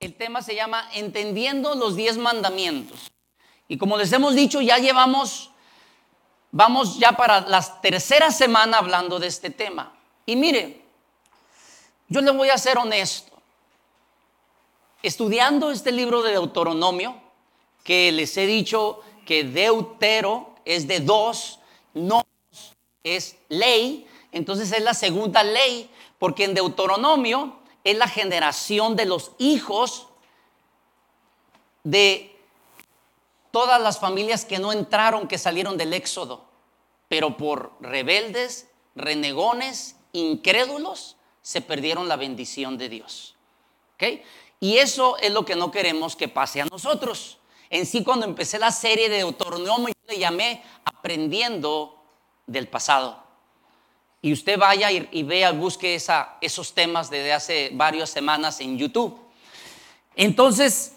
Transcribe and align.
El 0.00 0.14
tema 0.14 0.42
se 0.42 0.54
llama 0.54 0.88
Entendiendo 0.94 1.74
los 1.74 1.96
diez 1.96 2.16
mandamientos. 2.18 3.10
Y 3.68 3.78
como 3.78 3.96
les 3.96 4.12
hemos 4.12 4.34
dicho, 4.34 4.60
ya 4.60 4.78
llevamos, 4.78 5.50
vamos 6.52 6.98
ya 6.98 7.12
para 7.12 7.40
la 7.40 7.62
tercera 7.80 8.30
semana 8.30 8.78
hablando 8.78 9.18
de 9.18 9.26
este 9.26 9.50
tema. 9.50 9.92
Y 10.24 10.36
mire, 10.36 10.82
yo 12.08 12.20
le 12.20 12.30
voy 12.30 12.50
a 12.50 12.58
ser 12.58 12.78
honesto. 12.78 13.36
Estudiando 15.02 15.70
este 15.70 15.92
libro 15.92 16.22
de 16.22 16.32
Deuteronomio, 16.32 17.20
que 17.84 18.10
les 18.12 18.36
he 18.36 18.46
dicho 18.46 19.00
que 19.24 19.44
deutero 19.44 20.55
es 20.66 20.86
de 20.86 21.00
dos, 21.00 21.60
no 21.94 22.26
es 23.02 23.36
ley, 23.48 24.06
entonces 24.32 24.70
es 24.72 24.82
la 24.82 24.92
segunda 24.92 25.42
ley, 25.42 25.90
porque 26.18 26.44
en 26.44 26.52
Deuteronomio 26.52 27.58
es 27.84 27.96
la 27.96 28.08
generación 28.08 28.96
de 28.96 29.06
los 29.06 29.30
hijos 29.38 30.08
de 31.84 32.36
todas 33.52 33.80
las 33.80 33.98
familias 33.98 34.44
que 34.44 34.58
no 34.58 34.72
entraron, 34.72 35.28
que 35.28 35.38
salieron 35.38 35.78
del 35.78 35.94
éxodo, 35.94 36.44
pero 37.08 37.36
por 37.36 37.72
rebeldes, 37.80 38.68
renegones, 38.96 39.96
incrédulos, 40.12 41.16
se 41.42 41.60
perdieron 41.60 42.08
la 42.08 42.16
bendición 42.16 42.76
de 42.76 42.88
Dios. 42.88 43.36
¿Ok? 43.94 44.20
Y 44.58 44.78
eso 44.78 45.16
es 45.18 45.32
lo 45.32 45.44
que 45.44 45.54
no 45.54 45.70
queremos 45.70 46.16
que 46.16 46.28
pase 46.28 46.60
a 46.60 46.66
nosotros. 46.66 47.38
En 47.70 47.86
sí, 47.86 48.02
cuando 48.02 48.26
empecé 48.26 48.58
la 48.58 48.72
serie 48.72 49.08
de 49.08 49.18
Deuteronomio, 49.18 49.95
le 50.06 50.18
llamé 50.18 50.62
Aprendiendo 50.84 52.00
del 52.46 52.68
pasado. 52.68 53.22
Y 54.22 54.32
usted 54.32 54.58
vaya 54.58 54.90
y, 54.90 55.22
vea, 55.22 55.52
busque 55.52 55.96
esos 56.40 56.74
temas 56.74 57.10
desde 57.10 57.32
hace 57.32 57.70
varias 57.72 58.10
semanas 58.10 58.60
en 58.60 58.78
YouTube. 58.78 59.18
Entonces, 60.14 60.94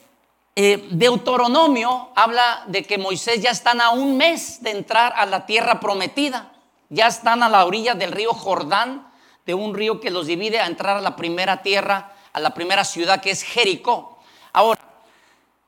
eh, 0.56 0.88
Deuteronomio 0.92 2.10
habla 2.16 2.64
de 2.68 2.84
que 2.84 2.98
Moisés 2.98 3.42
ya 3.42 3.52
están 3.52 3.82
a 3.82 3.92
un 3.92 4.18
mes 4.18 4.64
de 4.64 4.72
entrar 4.72 5.14
a 5.16 5.26
la 5.26 5.46
tierra 5.46 5.80
prometida. 5.80 6.52
Ya 6.90 7.08
están 7.08 7.44
a 7.44 7.50
la 7.50 7.66
orilla 7.66 7.94
del 7.94 8.12
río 8.12 8.34
Jordán, 8.34 9.12
de 9.46 9.54
un 9.54 9.76
río 9.76 10.00
que 10.00 10.12
los 10.12 10.28
divide 10.28 10.60
a 10.60 10.68
entrar 10.68 10.98
a 10.98 11.02
la 11.02 11.16
primera 11.16 11.62
tierra, 11.62 12.14
a 12.34 12.40
la 12.40 12.54
primera 12.54 12.84
ciudad 12.84 13.22
que 13.22 13.32
es 13.32 13.44
Jericó. 13.44 14.20
Ahora, 14.54 14.82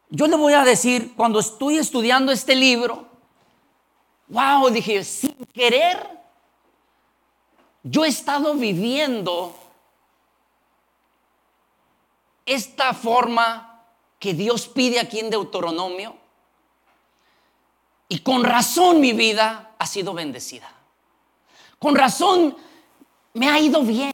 yo 0.09 0.27
le 0.27 0.35
voy 0.35 0.53
a 0.53 0.63
decir, 0.63 1.13
cuando 1.15 1.39
estoy 1.39 1.77
estudiando 1.77 2.31
este 2.31 2.55
libro, 2.55 3.10
wow, 4.31 4.69
dije, 4.69 5.03
sin 5.03 5.35
querer, 5.53 6.07
yo 7.83 8.05
he 8.05 8.07
estado 8.07 8.53
viviendo 8.55 9.55
esta 12.45 12.93
forma 12.93 13.83
que 14.19 14.33
Dios 14.33 14.67
pide 14.67 14.99
aquí 14.99 15.19
en 15.19 15.29
Deuteronomio. 15.29 16.15
Y 18.07 18.19
con 18.19 18.43
razón 18.43 18.99
mi 18.99 19.13
vida 19.13 19.71
ha 19.77 19.85
sido 19.85 20.13
bendecida. 20.13 20.71
Con 21.79 21.95
razón 21.95 22.55
me 23.33 23.49
ha 23.49 23.59
ido 23.59 23.81
bien. 23.83 24.13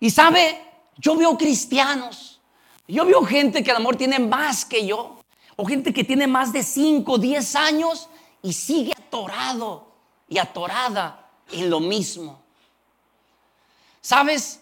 Y 0.00 0.10
sabe, 0.10 0.62
yo 0.98 1.16
veo 1.16 1.38
cristianos, 1.38 2.40
yo 2.86 3.04
veo 3.06 3.24
gente 3.24 3.62
que 3.62 3.70
a 3.70 3.74
lo 3.74 3.80
mejor 3.80 3.96
tiene 3.96 4.18
más 4.18 4.64
que 4.64 4.86
yo, 4.86 5.20
o 5.56 5.64
gente 5.64 5.92
que 5.92 6.04
tiene 6.04 6.26
más 6.26 6.52
de 6.52 6.62
5, 6.62 7.16
10 7.16 7.56
años 7.56 8.08
y 8.46 8.52
sigue 8.52 8.92
atorado 8.92 9.88
y 10.28 10.38
atorada 10.38 11.28
en 11.50 11.68
lo 11.68 11.80
mismo. 11.80 12.40
¿Sabes? 14.00 14.60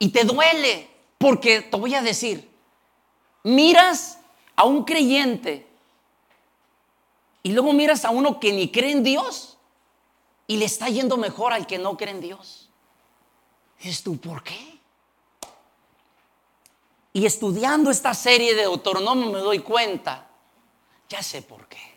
Y 0.00 0.08
te 0.08 0.24
duele 0.24 0.90
porque 1.18 1.62
te 1.62 1.76
voy 1.76 1.94
a 1.94 2.02
decir, 2.02 2.50
miras 3.44 4.18
a 4.56 4.64
un 4.64 4.82
creyente 4.82 5.68
y 7.44 7.52
luego 7.52 7.72
miras 7.72 8.04
a 8.04 8.10
uno 8.10 8.40
que 8.40 8.52
ni 8.52 8.72
cree 8.72 8.90
en 8.90 9.04
Dios 9.04 9.56
y 10.48 10.56
le 10.56 10.64
está 10.64 10.88
yendo 10.88 11.16
mejor 11.16 11.52
al 11.52 11.64
que 11.64 11.78
no 11.78 11.96
cree 11.96 12.10
en 12.10 12.20
Dios. 12.20 12.68
Dices 13.78 14.02
tú, 14.02 14.18
¿por 14.18 14.42
qué? 14.42 14.80
Y 17.12 17.24
estudiando 17.24 17.88
esta 17.88 18.14
serie 18.14 18.56
de 18.56 18.62
Deuteronomio 18.62 19.30
me 19.30 19.38
doy 19.38 19.60
cuenta, 19.60 20.26
ya 21.08 21.22
sé 21.22 21.42
por 21.42 21.68
qué, 21.68 21.95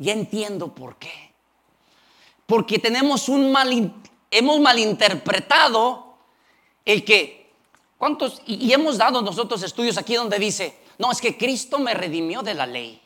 ya 0.00 0.12
entiendo 0.12 0.74
por 0.74 0.96
qué 0.96 1.30
porque 2.50 2.80
tenemos 2.80 3.28
un 3.28 3.52
mal, 3.52 3.94
hemos 4.28 4.58
malinterpretado 4.58 6.16
el 6.84 7.04
que, 7.04 7.52
¿cuántos? 7.96 8.42
Y, 8.44 8.72
hemos 8.72 8.98
dado 8.98 9.22
nosotros 9.22 9.62
estudios 9.62 9.96
aquí 9.96 10.16
donde 10.16 10.36
dice, 10.40 10.76
no, 10.98 11.12
es 11.12 11.20
que 11.20 11.38
Cristo 11.38 11.78
me 11.78 11.94
redimió 11.94 12.42
de 12.42 12.54
la 12.54 12.66
ley. 12.66 13.00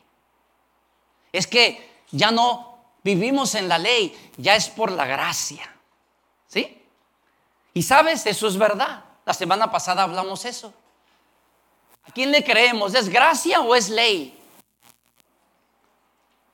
Es 1.31 1.45
que 1.45 2.01
ya 2.09 2.31
no 2.31 2.79
vivimos 3.03 3.53
en 3.53 3.69
la 3.69 3.77
ley, 3.77 4.17
ya 4.37 4.55
es 4.55 4.67
por 4.67 4.91
la 4.91 5.05
gracia. 5.05 5.71
¿Sí? 6.47 6.81
Y 7.75 7.83
sabes, 7.83 8.25
eso 8.25 8.47
es 8.47 8.57
verdad. 8.57 9.05
La 9.27 9.35
semana 9.35 9.71
pasada 9.71 10.01
hablamos 10.01 10.43
eso. 10.43 10.73
¿A 12.03 12.11
quién 12.11 12.31
le 12.31 12.43
creemos? 12.43 12.95
¿Es 12.95 13.09
gracia 13.09 13.61
o 13.61 13.75
es 13.75 13.89
ley? 13.89 14.35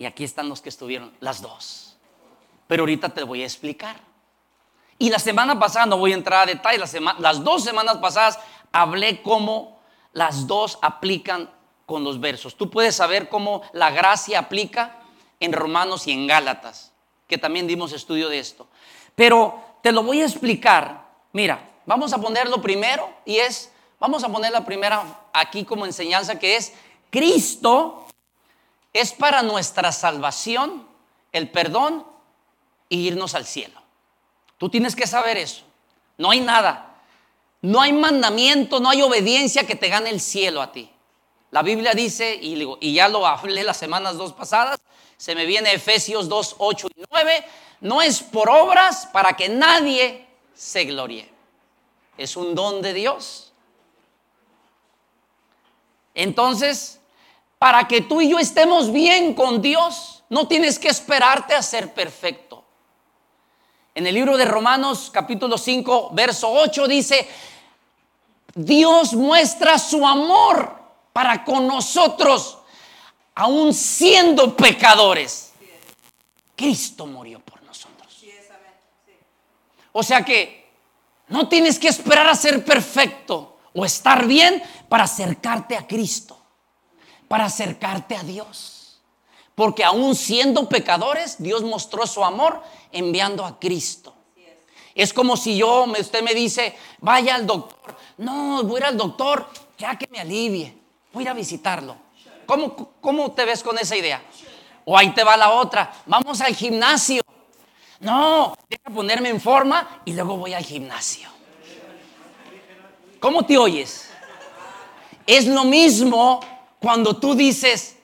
Y 0.01 0.05
aquí 0.07 0.23
están 0.23 0.49
los 0.49 0.61
que 0.61 0.69
estuvieron, 0.69 1.13
las 1.19 1.41
dos 1.41 1.91
pero 2.71 2.83
ahorita 2.83 3.09
te 3.09 3.23
voy 3.23 3.41
a 3.41 3.45
explicar. 3.45 3.97
Y 4.97 5.09
la 5.09 5.19
semana 5.19 5.59
pasada, 5.59 5.85
no 5.87 5.97
voy 5.97 6.13
a 6.13 6.15
entrar 6.15 6.43
a 6.43 6.45
detalle, 6.53 6.77
las, 6.77 6.95
las 7.19 7.43
dos 7.43 7.65
semanas 7.65 7.97
pasadas 7.97 8.39
hablé 8.71 9.21
cómo 9.21 9.81
las 10.13 10.47
dos 10.47 10.79
aplican 10.81 11.51
con 11.85 12.05
los 12.05 12.21
versos. 12.21 12.55
Tú 12.55 12.69
puedes 12.69 12.95
saber 12.95 13.27
cómo 13.27 13.61
la 13.73 13.91
gracia 13.91 14.39
aplica 14.39 15.01
en 15.41 15.51
Romanos 15.51 16.07
y 16.07 16.13
en 16.13 16.27
Gálatas, 16.27 16.93
que 17.27 17.37
también 17.37 17.67
dimos 17.67 17.91
estudio 17.91 18.29
de 18.29 18.39
esto. 18.39 18.69
Pero 19.15 19.61
te 19.83 19.91
lo 19.91 20.03
voy 20.03 20.21
a 20.21 20.25
explicar. 20.25 21.09
Mira, 21.33 21.67
vamos 21.85 22.13
a 22.13 22.21
ponerlo 22.21 22.61
primero 22.61 23.09
y 23.25 23.35
es, 23.35 23.69
vamos 23.99 24.23
a 24.23 24.29
poner 24.29 24.53
la 24.53 24.63
primera 24.63 25.03
aquí 25.33 25.65
como 25.65 25.85
enseñanza 25.85 26.39
que 26.39 26.55
es, 26.55 26.71
Cristo 27.09 28.00
es 28.93 29.13
para 29.13 29.41
nuestra 29.43 29.91
salvación 29.91 30.87
el 31.31 31.49
perdón 31.49 32.05
irnos 32.89 33.35
al 33.35 33.45
cielo. 33.45 33.81
Tú 34.57 34.69
tienes 34.69 34.95
que 34.95 35.07
saber 35.07 35.37
eso. 35.37 35.63
No 36.17 36.31
hay 36.31 36.39
nada. 36.39 36.95
No 37.61 37.81
hay 37.81 37.93
mandamiento, 37.93 38.79
no 38.79 38.89
hay 38.89 39.01
obediencia 39.01 39.65
que 39.65 39.75
te 39.75 39.87
gane 39.87 40.09
el 40.09 40.19
cielo 40.19 40.61
a 40.61 40.71
ti. 40.71 40.91
La 41.51 41.61
Biblia 41.61 41.93
dice, 41.93 42.35
y, 42.35 42.67
y 42.79 42.93
ya 42.93 43.07
lo 43.09 43.27
hablé 43.27 43.63
las 43.63 43.77
semanas 43.77 44.17
dos 44.17 44.33
pasadas, 44.33 44.79
se 45.17 45.35
me 45.35 45.45
viene 45.45 45.73
Efesios 45.73 46.29
2, 46.29 46.55
8 46.57 46.87
y 46.95 47.03
9, 47.11 47.45
no 47.81 48.01
es 48.01 48.21
por 48.21 48.49
obras 48.49 49.07
para 49.07 49.33
que 49.33 49.49
nadie 49.49 50.25
se 50.55 50.85
glorie. 50.85 51.29
Es 52.17 52.37
un 52.37 52.55
don 52.55 52.81
de 52.81 52.93
Dios. 52.93 53.51
Entonces, 56.15 57.00
para 57.61 57.87
que 57.87 58.01
tú 58.01 58.21
y 58.21 58.29
yo 58.29 58.39
estemos 58.39 58.91
bien 58.91 59.35
con 59.35 59.61
Dios, 59.61 60.23
no 60.29 60.47
tienes 60.47 60.79
que 60.79 60.87
esperarte 60.87 61.53
a 61.53 61.61
ser 61.61 61.93
perfecto. 61.93 62.65
En 63.93 64.07
el 64.07 64.15
libro 64.15 64.35
de 64.35 64.45
Romanos 64.45 65.11
capítulo 65.13 65.59
5, 65.59 66.09
verso 66.11 66.51
8 66.51 66.87
dice, 66.87 67.29
Dios 68.55 69.13
muestra 69.13 69.77
su 69.77 70.07
amor 70.07 70.75
para 71.13 71.43
con 71.43 71.67
nosotros, 71.67 72.57
aún 73.35 73.75
siendo 73.75 74.57
pecadores. 74.57 75.53
Cristo 76.55 77.05
murió 77.05 77.41
por 77.41 77.61
nosotros. 77.61 78.25
O 79.91 80.01
sea 80.01 80.25
que 80.25 80.67
no 81.27 81.47
tienes 81.47 81.77
que 81.77 81.89
esperar 81.89 82.27
a 82.27 82.33
ser 82.33 82.65
perfecto 82.65 83.59
o 83.75 83.85
estar 83.85 84.25
bien 84.25 84.63
para 84.89 85.03
acercarte 85.03 85.77
a 85.77 85.85
Cristo, 85.85 86.40
para 87.31 87.45
acercarte 87.45 88.17
a 88.17 88.23
Dios. 88.23 88.99
Porque 89.55 89.85
aún 89.85 90.15
siendo 90.15 90.67
pecadores, 90.67 91.41
Dios 91.41 91.63
mostró 91.63 92.05
su 92.05 92.25
amor 92.25 92.61
enviando 92.91 93.45
a 93.45 93.57
Cristo. 93.57 94.13
Es 94.93 95.13
como 95.13 95.37
si 95.37 95.55
yo, 95.55 95.85
usted 95.97 96.21
me 96.23 96.33
dice, 96.33 96.75
vaya 96.99 97.35
al 97.35 97.47
doctor. 97.47 97.95
No, 98.17 98.61
voy 98.63 98.75
a 98.75 98.77
ir 98.79 98.85
al 98.87 98.97
doctor 98.97 99.47
ya 99.77 99.97
que 99.97 100.09
me 100.11 100.19
alivie. 100.19 100.77
Voy 101.13 101.21
a 101.21 101.23
ir 101.23 101.29
a 101.29 101.33
visitarlo. 101.33 101.95
¿Cómo, 102.45 102.95
¿Cómo 102.99 103.31
te 103.31 103.45
ves 103.45 103.63
con 103.63 103.79
esa 103.79 103.95
idea? 103.95 104.21
O 104.83 104.97
ahí 104.97 105.13
te 105.13 105.23
va 105.23 105.37
la 105.37 105.51
otra. 105.51 105.89
Vamos 106.07 106.41
al 106.41 106.53
gimnasio. 106.53 107.21
No, 108.01 108.57
deja 108.67 108.93
ponerme 108.93 109.29
en 109.29 109.39
forma 109.39 110.01
y 110.03 110.11
luego 110.11 110.35
voy 110.35 110.53
al 110.53 110.65
gimnasio. 110.65 111.29
¿Cómo 113.21 113.45
te 113.45 113.57
oyes? 113.57 114.09
Es 115.25 115.47
lo 115.47 115.63
mismo 115.63 116.41
cuando 116.81 117.17
tú 117.17 117.35
dices, 117.35 117.95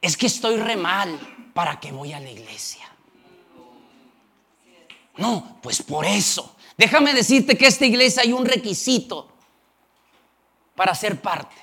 es 0.00 0.16
que 0.16 0.26
estoy 0.26 0.56
re 0.56 0.74
mal, 0.74 1.52
¿para 1.54 1.78
qué 1.78 1.92
voy 1.92 2.12
a 2.12 2.18
la 2.18 2.28
iglesia? 2.28 2.84
No, 5.18 5.58
pues 5.62 5.80
por 5.80 6.04
eso. 6.04 6.56
Déjame 6.76 7.14
decirte 7.14 7.56
que 7.56 7.68
esta 7.68 7.86
iglesia 7.86 8.24
hay 8.24 8.32
un 8.32 8.44
requisito 8.44 9.28
para 10.74 10.96
ser 10.96 11.22
parte. 11.22 11.54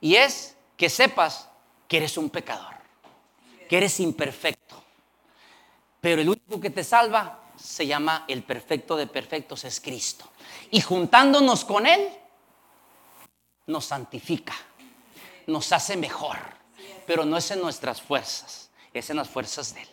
Y 0.00 0.16
es 0.16 0.56
que 0.76 0.90
sepas 0.90 1.48
que 1.86 1.98
eres 1.98 2.18
un 2.18 2.28
pecador, 2.28 2.74
que 3.68 3.76
eres 3.76 4.00
imperfecto. 4.00 4.82
Pero 6.00 6.20
el 6.20 6.28
único 6.28 6.60
que 6.60 6.70
te 6.70 6.82
salva 6.82 7.44
se 7.56 7.86
llama 7.86 8.24
el 8.26 8.42
perfecto 8.42 8.96
de 8.96 9.06
perfectos, 9.06 9.62
es 9.62 9.80
Cristo. 9.80 10.28
Y 10.72 10.80
juntándonos 10.80 11.64
con 11.64 11.86
Él, 11.86 12.08
nos 13.66 13.84
santifica, 13.84 14.54
nos 15.46 15.72
hace 15.72 15.96
mejor. 15.96 16.38
Pero 17.06 17.24
no 17.24 17.36
es 17.36 17.50
en 17.50 17.60
nuestras 17.60 18.00
fuerzas, 18.00 18.70
es 18.92 19.10
en 19.10 19.16
las 19.16 19.28
fuerzas 19.28 19.74
de 19.74 19.82
Él. 19.82 19.88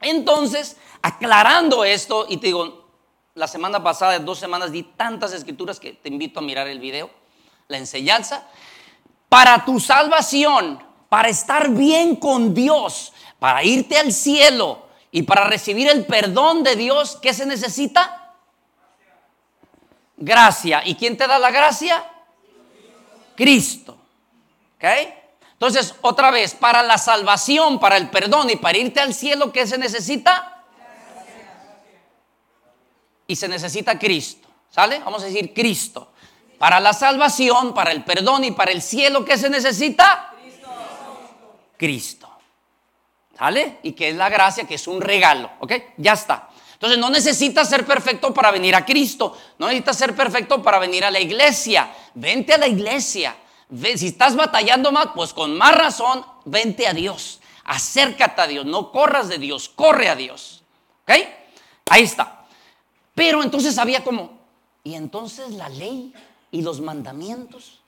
Entonces, 0.00 0.76
aclarando 1.00 1.84
esto, 1.84 2.26
y 2.28 2.36
te 2.38 2.48
digo, 2.48 2.82
la 3.34 3.46
semana 3.46 3.82
pasada, 3.82 4.18
dos 4.18 4.38
semanas, 4.38 4.72
di 4.72 4.82
tantas 4.82 5.32
escrituras 5.32 5.80
que 5.80 5.92
te 5.92 6.08
invito 6.08 6.40
a 6.40 6.42
mirar 6.42 6.68
el 6.68 6.80
video, 6.80 7.10
la 7.68 7.78
enseñanza. 7.78 8.46
Para 9.28 9.64
tu 9.64 9.80
salvación, 9.80 10.82
para 11.08 11.28
estar 11.28 11.70
bien 11.70 12.16
con 12.16 12.52
Dios, 12.52 13.12
para 13.38 13.62
irte 13.64 13.98
al 13.98 14.12
cielo 14.12 14.86
y 15.10 15.22
para 15.22 15.44
recibir 15.44 15.88
el 15.88 16.04
perdón 16.04 16.62
de 16.62 16.76
Dios, 16.76 17.18
¿qué 17.22 17.32
se 17.32 17.46
necesita? 17.46 18.34
Gracia. 20.16 20.82
¿Y 20.84 20.94
quién 20.94 21.16
te 21.16 21.26
da 21.26 21.38
la 21.38 21.50
gracia? 21.50 22.04
Cristo. 23.36 23.96
¿Ok? 24.82 24.88
Entonces, 25.52 25.94
otra 26.00 26.32
vez, 26.32 26.54
para 26.54 26.82
la 26.82 26.98
salvación, 26.98 27.78
para 27.78 27.96
el 27.96 28.10
perdón 28.10 28.50
y 28.50 28.56
para 28.56 28.78
irte 28.78 28.98
al 28.98 29.14
cielo, 29.14 29.52
¿qué 29.52 29.64
se 29.64 29.78
necesita? 29.78 30.64
Y 33.28 33.36
se 33.36 33.46
necesita 33.46 33.96
Cristo. 33.96 34.48
¿Sale? 34.68 34.98
Vamos 34.98 35.22
a 35.22 35.26
decir 35.26 35.54
Cristo. 35.54 36.12
Para 36.58 36.80
la 36.80 36.92
salvación, 36.92 37.74
para 37.74 37.92
el 37.92 38.02
perdón 38.02 38.42
y 38.42 38.50
para 38.50 38.72
el 38.72 38.82
cielo, 38.82 39.24
¿qué 39.24 39.38
se 39.38 39.48
necesita? 39.48 40.34
Cristo. 41.76 42.28
¿Sale? 43.38 43.78
Y 43.84 43.92
que 43.92 44.08
es 44.08 44.16
la 44.16 44.28
gracia, 44.28 44.64
que 44.64 44.74
es 44.74 44.88
un 44.88 45.00
regalo. 45.00 45.48
¿Ok? 45.60 45.72
Ya 45.98 46.14
está. 46.14 46.48
Entonces 46.72 46.98
no 46.98 47.08
necesitas 47.08 47.68
ser 47.68 47.86
perfecto 47.86 48.34
para 48.34 48.50
venir 48.50 48.74
a 48.74 48.84
Cristo. 48.84 49.38
No 49.58 49.66
necesitas 49.66 49.96
ser 49.96 50.16
perfecto 50.16 50.60
para 50.60 50.80
venir 50.80 51.04
a 51.04 51.10
la 51.12 51.20
iglesia. 51.20 51.88
Vente 52.14 52.54
a 52.54 52.58
la 52.58 52.66
iglesia. 52.66 53.36
Si 53.96 54.08
estás 54.08 54.36
batallando 54.36 54.92
más, 54.92 55.08
pues 55.14 55.32
con 55.32 55.56
más 55.56 55.74
razón, 55.74 56.24
vente 56.44 56.86
a 56.86 56.92
Dios. 56.92 57.40
Acércate 57.64 58.42
a 58.42 58.46
Dios. 58.46 58.66
No 58.66 58.92
corras 58.92 59.28
de 59.28 59.38
Dios, 59.38 59.68
corre 59.68 60.08
a 60.08 60.16
Dios. 60.16 60.62
¿Ok? 61.02 61.12
Ahí 61.90 62.02
está. 62.02 62.44
Pero 63.14 63.42
entonces 63.42 63.78
había 63.78 64.04
como, 64.04 64.38
y 64.84 64.94
entonces 64.94 65.50
la 65.50 65.68
ley 65.68 66.12
y 66.50 66.62
los 66.62 66.80
mandamientos. 66.80 67.80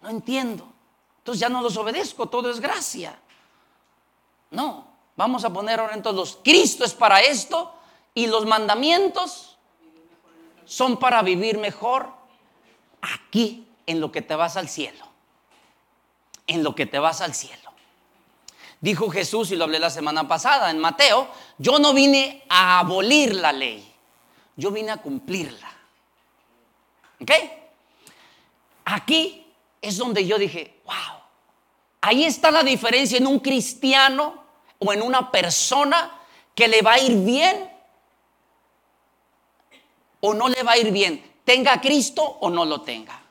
no 0.00 0.08
entiendo. 0.08 0.66
Entonces 1.18 1.40
ya 1.40 1.48
no 1.48 1.60
los 1.60 1.76
obedezco, 1.76 2.26
todo 2.26 2.50
es 2.50 2.60
gracia. 2.60 3.18
No, 4.50 4.86
vamos 5.16 5.44
a 5.44 5.52
poner 5.52 5.80
ahora 5.80 5.94
entonces 5.94 6.38
Cristo 6.42 6.84
es 6.84 6.94
para 6.94 7.20
esto 7.20 7.74
y 8.14 8.28
los 8.28 8.46
mandamientos 8.46 9.58
son 10.64 10.96
para 10.98 11.22
vivir 11.22 11.58
mejor 11.58 12.08
aquí 13.00 13.65
en 13.86 14.00
lo 14.00 14.12
que 14.12 14.22
te 14.22 14.34
vas 14.34 14.56
al 14.56 14.68
cielo. 14.68 15.06
En 16.46 16.62
lo 16.62 16.74
que 16.74 16.86
te 16.86 16.98
vas 16.98 17.20
al 17.20 17.34
cielo. 17.34 17.72
Dijo 18.80 19.10
Jesús, 19.10 19.50
y 19.50 19.56
lo 19.56 19.64
hablé 19.64 19.78
la 19.78 19.90
semana 19.90 20.28
pasada 20.28 20.70
en 20.70 20.78
Mateo, 20.78 21.28
yo 21.58 21.78
no 21.78 21.94
vine 21.94 22.44
a 22.48 22.78
abolir 22.80 23.34
la 23.34 23.52
ley, 23.52 23.90
yo 24.54 24.70
vine 24.70 24.90
a 24.90 24.98
cumplirla. 24.98 25.70
¿Ok? 27.20 27.30
Aquí 28.84 29.46
es 29.80 29.96
donde 29.96 30.26
yo 30.26 30.38
dije, 30.38 30.80
wow, 30.84 31.20
ahí 32.00 32.24
está 32.24 32.50
la 32.50 32.62
diferencia 32.62 33.18
en 33.18 33.26
un 33.26 33.40
cristiano 33.40 34.44
o 34.78 34.92
en 34.92 35.02
una 35.02 35.30
persona 35.30 36.20
que 36.54 36.68
le 36.68 36.82
va 36.82 36.94
a 36.94 36.98
ir 36.98 37.16
bien 37.24 37.70
o 40.20 40.34
no 40.34 40.48
le 40.48 40.62
va 40.62 40.72
a 40.72 40.78
ir 40.78 40.90
bien, 40.92 41.34
tenga 41.44 41.72
a 41.72 41.80
Cristo 41.80 42.22
o 42.22 42.50
no 42.50 42.64
lo 42.64 42.82
tenga. 42.82 43.25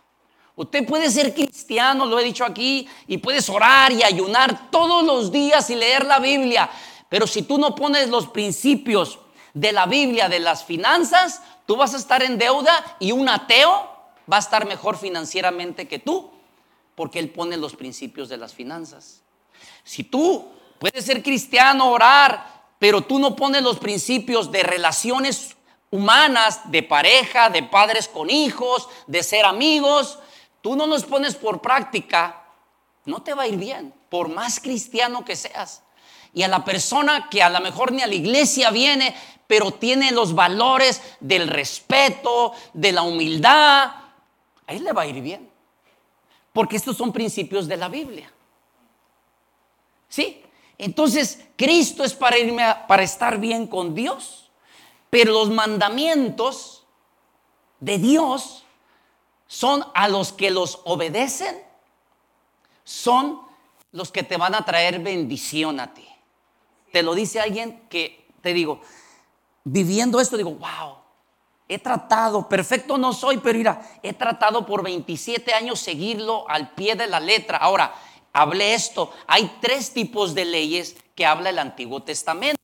Usted 0.56 0.86
puede 0.86 1.12
ser 1.12 1.34
cristiano, 1.34 2.06
lo 2.06 2.18
he 2.20 2.24
dicho 2.24 2.46
aquí, 2.46 2.88
y 3.08 3.18
puedes 3.18 3.50
orar 3.50 3.92
y 3.92 4.04
ayunar 4.04 4.72
todos 4.72 5.04
los 5.04 5.32
días 5.32 5.70
y 5.70 5.76
leer 5.76 6.06
la 6.06 6.20
Biblia, 6.20 6.70
pero 7.10 7.28
si 7.28 7.42
tú 7.42 7.58
no 7.58 7.76
pones 7.76 8.10
los 8.10 8.28
principios 8.28 9.20
de 9.54 9.72
la 9.72 9.86
Biblia, 9.86 10.30
de 10.30 10.40
las 10.40 10.64
finanzas, 10.64 11.42
tú 11.66 11.76
vas 11.76 11.94
a 11.94 11.98
estar 11.98 12.24
en 12.24 12.38
deuda 12.38 12.98
y 13.00 13.12
un 13.12 13.28
ateo 13.28 13.90
va 14.32 14.38
a 14.38 14.40
estar 14.40 14.66
mejor 14.66 14.98
financieramente 14.98 15.88
que 15.88 16.00
tú, 16.00 16.32
porque 16.96 17.20
él 17.20 17.30
pone 17.30 17.58
los 17.58 17.76
principios 17.76 18.30
de 18.30 18.38
las 18.38 18.54
finanzas. 18.54 19.22
Si 19.84 20.04
tú 20.04 20.48
puedes 20.80 21.06
ser 21.06 21.22
cristiano, 21.22 21.92
orar, 21.92 22.64
pero 22.80 23.02
tú 23.02 23.20
no 23.20 23.36
pones 23.36 23.62
los 23.62 23.78
principios 23.78 24.52
de 24.52 24.64
relaciones 24.64 25.56
humanas, 25.92 26.72
de 26.72 26.84
pareja, 26.84 27.50
de 27.50 27.64
padres 27.64 28.08
con 28.08 28.30
hijos, 28.30 28.90
de 29.08 29.24
ser 29.24 29.46
amigos, 29.46 30.20
tú 30.66 30.76
no 30.76 30.88
los 30.88 31.04
pones 31.04 31.36
por 31.36 31.62
práctica, 31.62 32.42
no 33.06 33.22
te 33.22 33.36
va 33.36 33.44
a 33.44 33.48
ir 33.48 33.56
bien, 33.56 33.94
por 34.10 34.30
más 34.30 34.60
cristiano 34.60 35.24
que 35.24 35.36
seas. 35.36 35.84
Y 36.34 36.42
a 36.42 36.48
la 36.48 36.66
persona 36.66 37.30
que 37.30 37.44
a 37.44 37.52
lo 37.52 37.62
mejor 37.62 37.92
ni 37.92 38.02
a 38.02 38.08
la 38.08 38.16
iglesia 38.16 38.72
viene, 38.72 39.16
pero 39.46 39.70
tiene 39.70 40.12
los 40.12 40.34
valores 40.34 41.04
del 41.20 41.50
respeto, 41.50 42.52
de 42.74 42.92
la 42.94 43.04
humildad, 43.04 43.92
a 44.66 44.74
él 44.74 44.84
le 44.84 44.92
va 44.92 45.04
a 45.04 45.06
ir 45.06 45.22
bien. 45.22 45.52
Porque 46.52 46.78
estos 46.78 46.98
son 46.98 47.14
principios 47.14 47.68
de 47.68 47.78
la 47.78 47.88
Biblia. 47.88 48.34
¿Sí? 50.10 50.42
Entonces, 50.80 51.46
Cristo 51.56 52.04
es 52.04 52.16
para 52.16 52.40
irme 52.40 52.64
para 52.88 53.04
estar 53.04 53.38
bien 53.38 53.68
con 53.68 53.94
Dios, 53.94 54.50
pero 55.12 55.32
los 55.32 55.52
mandamientos 55.52 56.88
de 57.80 58.00
Dios 58.00 58.65
son 59.48 59.86
a 59.94 60.08
los 60.08 60.32
que 60.34 60.52
los 60.52 60.82
obedecen, 60.86 61.62
son 62.84 63.42
los 63.92 64.12
que 64.12 64.24
te 64.24 64.38
van 64.38 64.56
a 64.56 64.66
traer 64.66 65.00
bendición 65.00 65.80
a 65.80 65.94
ti. 65.94 66.08
Te 66.92 67.04
lo 67.04 67.16
dice 67.16 67.40
alguien 67.40 67.88
que 67.90 68.28
te 68.42 68.54
digo, 68.54 68.82
viviendo 69.64 70.20
esto 70.20 70.38
digo, 70.38 70.52
wow, 70.52 71.06
He 71.68 71.80
tratado, 71.80 72.48
perfecto 72.48 72.98
no 72.98 73.12
soy, 73.12 73.38
pero 73.38 73.58
mira, 73.58 73.82
he 74.04 74.14
tratado 74.14 74.66
por 74.68 74.84
27 74.84 75.52
años 75.54 75.80
seguirlo 75.80 76.48
al 76.48 76.72
pie 76.76 76.96
de 76.96 77.08
la 77.08 77.20
letra. 77.20 77.58
Ahora, 77.58 77.96
hablé 78.34 78.76
esto, 78.76 79.12
hay 79.26 79.58
tres 79.62 79.92
tipos 79.92 80.36
de 80.36 80.46
leyes 80.46 80.96
que 81.16 81.26
habla 81.26 81.50
el 81.50 81.58
Antiguo 81.58 82.04
Testamento, 82.04 82.62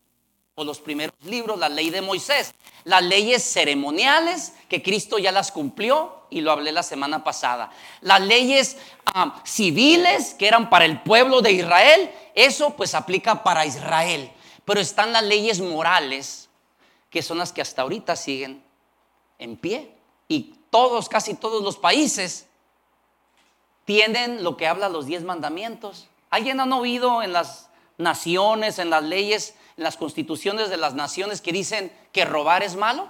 o 0.55 0.63
los 0.63 0.79
primeros 0.79 1.15
libros, 1.23 1.57
la 1.57 1.69
ley 1.69 1.89
de 1.89 2.01
Moisés, 2.01 2.53
las 2.83 3.03
leyes 3.03 3.43
ceremoniales, 3.43 4.53
que 4.67 4.81
Cristo 4.81 5.17
ya 5.17 5.31
las 5.31 5.51
cumplió, 5.51 6.21
y 6.29 6.41
lo 6.41 6.51
hablé 6.51 6.71
la 6.71 6.83
semana 6.83 7.23
pasada, 7.23 7.71
las 8.01 8.21
leyes 8.21 8.77
ah, 9.05 9.41
civiles, 9.45 10.33
que 10.33 10.47
eran 10.47 10.69
para 10.69 10.85
el 10.85 11.01
pueblo 11.01 11.41
de 11.41 11.51
Israel, 11.51 12.11
eso 12.35 12.75
pues 12.75 12.95
aplica 12.95 13.43
para 13.43 13.65
Israel, 13.65 14.31
pero 14.65 14.79
están 14.79 15.13
las 15.13 15.23
leyes 15.23 15.59
morales, 15.59 16.49
que 17.09 17.21
son 17.21 17.37
las 17.37 17.51
que 17.51 17.61
hasta 17.61 17.81
ahorita 17.81 18.15
siguen 18.15 18.63
en 19.37 19.57
pie. 19.57 19.93
Y 20.27 20.55
todos, 20.69 21.09
casi 21.09 21.33
todos 21.33 21.61
los 21.61 21.77
países 21.77 22.47
tienen 23.83 24.43
lo 24.43 24.55
que 24.55 24.67
habla 24.67 24.87
los 24.87 25.05
diez 25.05 25.23
mandamientos. 25.23 26.07
¿Alguien 26.29 26.61
ha 26.61 26.75
oído 26.75 27.21
en 27.21 27.33
las 27.33 27.69
naciones, 27.97 28.79
en 28.79 28.89
las 28.89 29.03
leyes, 29.03 29.55
en 29.81 29.85
las 29.85 29.97
constituciones 29.97 30.69
de 30.69 30.77
las 30.77 30.93
naciones 30.93 31.41
que 31.41 31.51
dicen 31.51 31.91
que 32.11 32.23
robar 32.23 32.61
es 32.61 32.75
malo? 32.75 33.09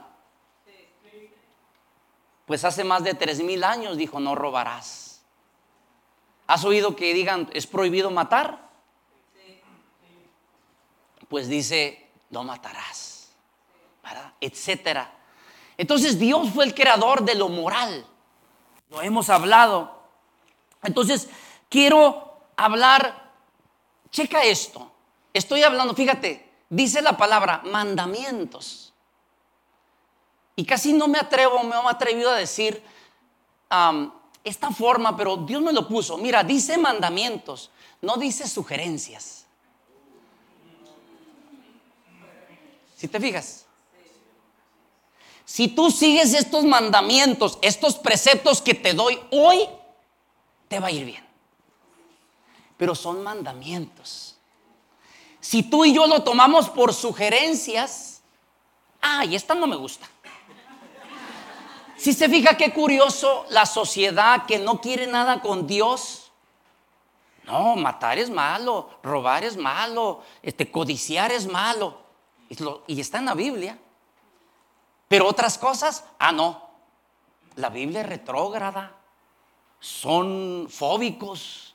Pues 2.45 2.63
hace 2.63 2.85
más 2.85 3.03
de 3.03 3.13
tres 3.13 3.43
mil 3.43 3.65
años 3.65 3.97
dijo 3.97 4.21
no 4.21 4.35
robarás. 4.35 5.21
¿Has 6.47 6.63
oído 6.63 6.95
que 6.95 7.13
digan 7.13 7.49
es 7.51 7.67
prohibido 7.67 8.09
matar? 8.09 8.69
Pues 11.27 11.49
dice 11.49 12.09
no 12.29 12.45
matarás, 12.45 13.33
etcétera. 14.39 15.13
Entonces 15.75 16.19
Dios 16.19 16.51
fue 16.51 16.63
el 16.63 16.73
creador 16.73 17.25
de 17.25 17.35
lo 17.35 17.49
moral. 17.49 18.05
Lo 18.89 19.01
hemos 19.01 19.29
hablado. 19.29 20.03
Entonces 20.83 21.27
quiero 21.67 22.45
hablar, 22.55 23.29
checa 24.09 24.45
esto. 24.45 24.89
Estoy 25.33 25.63
hablando, 25.63 25.93
fíjate, 25.93 26.50
dice 26.71 27.01
la 27.01 27.15
palabra 27.15 27.61
mandamientos. 27.65 28.93
Y 30.55 30.65
casi 30.65 30.93
no 30.93 31.07
me 31.07 31.19
atrevo, 31.19 31.63
me 31.63 31.75
he 31.75 31.89
atrevido 31.89 32.31
a 32.31 32.35
decir 32.35 32.81
esta 34.43 34.71
forma, 34.71 35.15
pero 35.15 35.37
Dios 35.37 35.61
me 35.61 35.73
lo 35.73 35.87
puso. 35.87 36.17
Mira, 36.17 36.43
dice 36.43 36.77
mandamientos, 36.77 37.69
no 38.01 38.17
dice 38.17 38.47
sugerencias. 38.47 39.45
Si 42.95 43.07
te 43.07 43.19
fijas, 43.19 43.65
si 45.43 45.67
tú 45.67 45.91
sigues 45.91 46.33
estos 46.33 46.63
mandamientos, 46.63 47.57
estos 47.61 47.95
preceptos 47.95 48.61
que 48.61 48.73
te 48.73 48.93
doy 48.93 49.19
hoy, 49.31 49.67
te 50.67 50.79
va 50.79 50.87
a 50.87 50.91
ir 50.91 51.05
bien. 51.05 51.25
Pero 52.77 52.95
son 52.95 53.23
mandamientos. 53.23 54.37
Si 55.41 55.63
tú 55.63 55.83
y 55.83 55.93
yo 55.93 56.07
lo 56.07 56.23
tomamos 56.23 56.69
por 56.69 56.93
sugerencias, 56.93 58.21
ay, 59.01 59.35
esta 59.35 59.55
no 59.55 59.67
me 59.67 59.75
gusta. 59.75 60.07
Si 61.97 62.13
se 62.13 62.29
fija 62.29 62.57
qué 62.57 62.73
curioso 62.73 63.45
la 63.49 63.65
sociedad 63.65 64.45
que 64.45 64.59
no 64.59 64.81
quiere 64.81 65.07
nada 65.07 65.41
con 65.41 65.67
Dios. 65.67 66.31
No, 67.43 67.75
matar 67.75 68.17
es 68.17 68.29
malo, 68.29 68.89
robar 69.03 69.43
es 69.43 69.57
malo, 69.57 70.21
este, 70.41 70.71
codiciar 70.71 71.31
es 71.31 71.47
malo. 71.47 71.99
Y 72.87 72.99
está 72.99 73.19
en 73.19 73.25
la 73.25 73.33
Biblia. 73.33 73.77
Pero 75.07 75.27
otras 75.27 75.57
cosas, 75.57 76.05
ah, 76.19 76.31
no. 76.31 76.69
La 77.55 77.69
Biblia 77.69 78.01
es 78.01 78.07
retrógrada. 78.07 78.95
Son 79.79 80.67
fóbicos. 80.69 81.70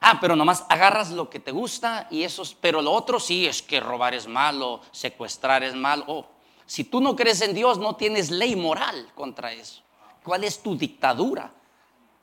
Ah, 0.00 0.18
pero 0.20 0.34
nomás 0.34 0.64
agarras 0.68 1.10
lo 1.10 1.28
que 1.28 1.40
te 1.40 1.52
gusta 1.52 2.08
y 2.10 2.22
eso, 2.22 2.42
pero 2.60 2.80
lo 2.80 2.92
otro 2.92 3.20
sí 3.20 3.46
es 3.46 3.60
que 3.62 3.80
robar 3.80 4.14
es 4.14 4.26
malo, 4.26 4.80
secuestrar 4.92 5.62
es 5.62 5.74
malo. 5.74 6.04
Oh, 6.06 6.26
si 6.66 6.84
tú 6.84 7.00
no 7.00 7.14
crees 7.14 7.42
en 7.42 7.54
Dios, 7.54 7.78
no 7.78 7.96
tienes 7.96 8.30
ley 8.30 8.56
moral 8.56 9.10
contra 9.14 9.52
eso. 9.52 9.82
¿Cuál 10.24 10.44
es 10.44 10.62
tu 10.62 10.76
dictadura? 10.76 11.52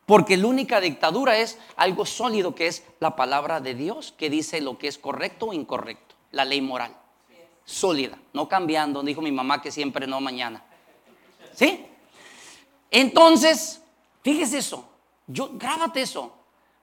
Porque 0.06 0.38
la 0.38 0.48
única 0.48 0.80
dictadura 0.80 1.38
es 1.38 1.60
algo 1.76 2.06
sólido 2.06 2.56
que 2.56 2.68
es 2.68 2.84
la 3.00 3.16
palabra 3.16 3.60
de 3.60 3.76
Dios 3.76 4.14
que 4.18 4.30
dice 4.30 4.62
lo 4.62 4.78
que 4.78 4.88
es 4.88 4.98
correcto 4.98 5.48
o 5.48 5.54
incorrecto, 5.54 6.16
la 6.32 6.46
ley 6.46 6.62
moral 6.62 6.96
sólida, 7.68 8.18
no 8.32 8.48
cambiando, 8.48 9.04
dijo 9.04 9.22
mi 9.22 9.32
mamá 9.32 9.62
que 9.62 9.72
siempre 9.72 10.08
no 10.08 10.22
mañana. 10.22 10.64
¿Sí? 11.54 11.86
Entonces, 12.90 13.82
fíjese 14.24 14.60
eso, 14.60 14.88
yo 15.28 15.52
grábate 15.54 16.02
eso, 16.02 16.34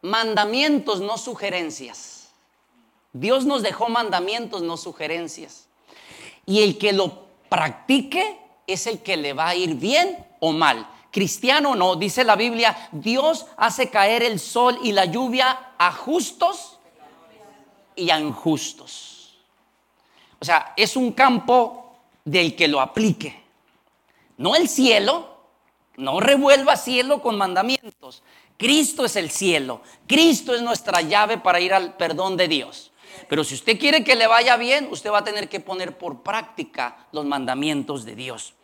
mandamientos 0.05 1.01
no 1.01 1.17
sugerencias. 1.17 2.29
Dios 3.15 3.47
nos 3.47 3.63
dejó 3.63 3.89
mandamientos 3.89 4.61
no 4.61 4.77
sugerencias. 4.77 5.67
Y 6.45 6.63
el 6.63 6.77
que 6.77 6.93
lo 6.93 7.25
practique 7.49 8.39
es 8.67 8.87
el 8.87 9.03
que 9.03 9.17
le 9.17 9.33
va 9.33 9.49
a 9.49 9.55
ir 9.55 9.77
bien 9.77 10.27
o 10.41 10.53
mal. 10.53 10.87
Cristiano 11.11 11.75
no, 11.75 11.97
dice 11.97 12.23
la 12.23 12.37
Biblia, 12.37 12.91
Dios 12.93 13.47
hace 13.57 13.89
caer 13.89 14.23
el 14.23 14.39
sol 14.41 14.79
y 14.83 14.93
la 14.93 15.07
lluvia 15.07 15.71
a 15.79 15.91
justos 15.91 16.79
y 17.97 18.11
a 18.11 18.21
injustos. 18.21 19.39
O 20.39 20.45
sea, 20.45 20.75
es 20.77 20.97
un 20.97 21.13
campo 21.13 21.97
del 22.27 22.55
que 22.55 22.69
lo 22.69 22.83
aplique. 22.83 23.43
No 24.37 24.55
el 24.55 24.69
cielo, 24.69 25.35
no 25.97 26.21
revuelva 26.21 26.77
cielo 26.77 27.23
con 27.23 27.39
mandamientos. 27.39 28.23
Cristo 28.57 29.05
es 29.05 29.17
el 29.17 29.31
cielo. 29.31 29.83
Cristo 30.07 30.55
es 30.55 30.63
nuestra 30.63 31.01
llave 31.01 31.39
para 31.39 31.61
ir 31.61 31.75
al 31.75 31.97
perdón 31.97 32.37
de 32.37 32.49
Dios. 32.49 32.93
Pero 33.29 33.45
si 33.45 33.55
usted 33.55 33.79
quiere 33.79 34.05
que 34.05 34.15
le 34.15 34.27
vaya 34.27 34.57
bien, 34.57 34.89
usted 34.91 35.11
va 35.11 35.19
a 35.19 35.25
tener 35.25 35.49
que 35.49 35.61
poner 35.61 35.97
por 35.97 36.23
práctica 36.23 37.07
los 37.13 37.25
mandamientos 37.25 38.05
de 38.05 38.15
Dios. 38.15 38.55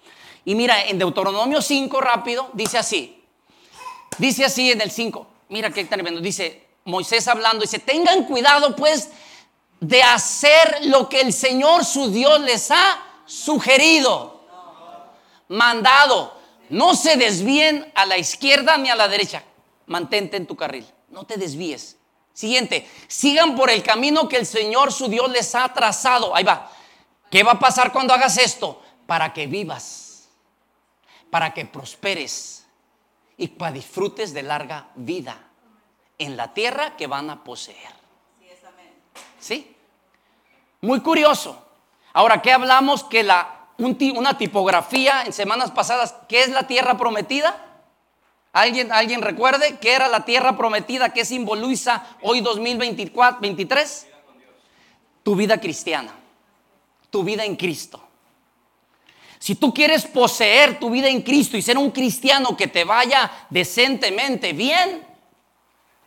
Y 0.44 0.54
mira, 0.54 0.84
en 0.86 0.98
Deuteronomio 0.98 1.62
5 1.62 2.00
rápido, 2.00 2.50
dice 2.52 2.78
así. 2.78 3.22
Dice 4.18 4.44
así 4.44 4.70
en 4.70 4.80
el 4.80 4.90
5. 4.90 5.26
Mira 5.48 5.70
qué 5.70 5.84
tremendo. 5.84 6.20
Dice 6.20 6.66
Moisés 6.84 7.26
hablando, 7.28 7.62
dice, 7.62 7.78
tengan 7.78 8.24
cuidado 8.24 8.74
pues 8.76 9.10
de 9.80 10.02
hacer 10.02 10.78
lo 10.82 11.08
que 11.08 11.20
el 11.20 11.32
Señor 11.32 11.84
su 11.84 12.10
Dios 12.10 12.40
les 12.40 12.70
ha 12.70 13.02
sugerido, 13.24 14.44
mandado. 15.48 16.38
No 16.68 16.94
se 16.94 17.16
desvíen 17.16 17.90
a 17.94 18.06
la 18.06 18.18
izquierda 18.18 18.76
ni 18.76 18.90
a 18.90 18.94
la 18.94 19.08
derecha. 19.08 19.42
Mantente 19.90 20.36
en 20.36 20.46
tu 20.46 20.54
carril, 20.54 20.86
no 21.08 21.24
te 21.24 21.36
desvíes. 21.36 21.96
Siguiente, 22.32 22.88
sigan 23.08 23.56
por 23.56 23.70
el 23.70 23.82
camino 23.82 24.28
que 24.28 24.36
el 24.36 24.46
Señor 24.46 24.92
su 24.92 25.08
Dios 25.08 25.28
les 25.32 25.52
ha 25.56 25.68
trazado. 25.74 26.34
Ahí 26.36 26.44
va. 26.44 26.70
¿Qué 27.28 27.42
va 27.42 27.52
a 27.52 27.58
pasar 27.58 27.90
cuando 27.90 28.14
hagas 28.14 28.38
esto? 28.38 28.80
Para 29.08 29.32
que 29.32 29.48
vivas, 29.48 30.28
para 31.28 31.52
que 31.52 31.66
prosperes 31.66 32.68
y 33.36 33.48
para 33.48 33.72
disfrutes 33.72 34.32
de 34.32 34.44
larga 34.44 34.90
vida 34.94 35.36
en 36.18 36.36
la 36.36 36.54
tierra 36.54 36.96
que 36.96 37.08
van 37.08 37.28
a 37.28 37.42
poseer. 37.42 37.92
¿Sí? 39.40 39.74
Muy 40.82 41.00
curioso. 41.00 41.66
Ahora, 42.12 42.40
¿qué 42.42 42.52
hablamos? 42.52 43.02
Que 43.02 43.24
la, 43.24 43.66
una 43.76 44.38
tipografía 44.38 45.24
en 45.24 45.32
semanas 45.32 45.72
pasadas, 45.72 46.14
¿qué 46.28 46.42
es 46.42 46.50
la 46.50 46.68
tierra 46.68 46.96
prometida? 46.96 47.69
¿Alguien, 48.52 48.90
¿Alguien 48.90 49.22
recuerde 49.22 49.78
qué 49.80 49.92
era 49.92 50.08
la 50.08 50.24
tierra 50.24 50.56
prometida? 50.56 51.12
¿Qué 51.12 51.24
simboliza 51.24 52.04
hoy 52.22 52.40
2024, 52.40 53.40
23? 53.40 54.06
Tu 55.22 55.36
vida 55.36 55.60
cristiana, 55.60 56.12
tu 57.10 57.22
vida 57.22 57.44
en 57.44 57.54
Cristo. 57.54 58.02
Si 59.38 59.54
tú 59.54 59.72
quieres 59.72 60.04
poseer 60.04 60.78
tu 60.78 60.90
vida 60.90 61.08
en 61.08 61.22
Cristo 61.22 61.56
y 61.56 61.62
ser 61.62 61.78
un 61.78 61.90
cristiano 61.90 62.56
que 62.56 62.66
te 62.66 62.84
vaya 62.84 63.30
decentemente 63.48 64.52
bien, 64.52 65.06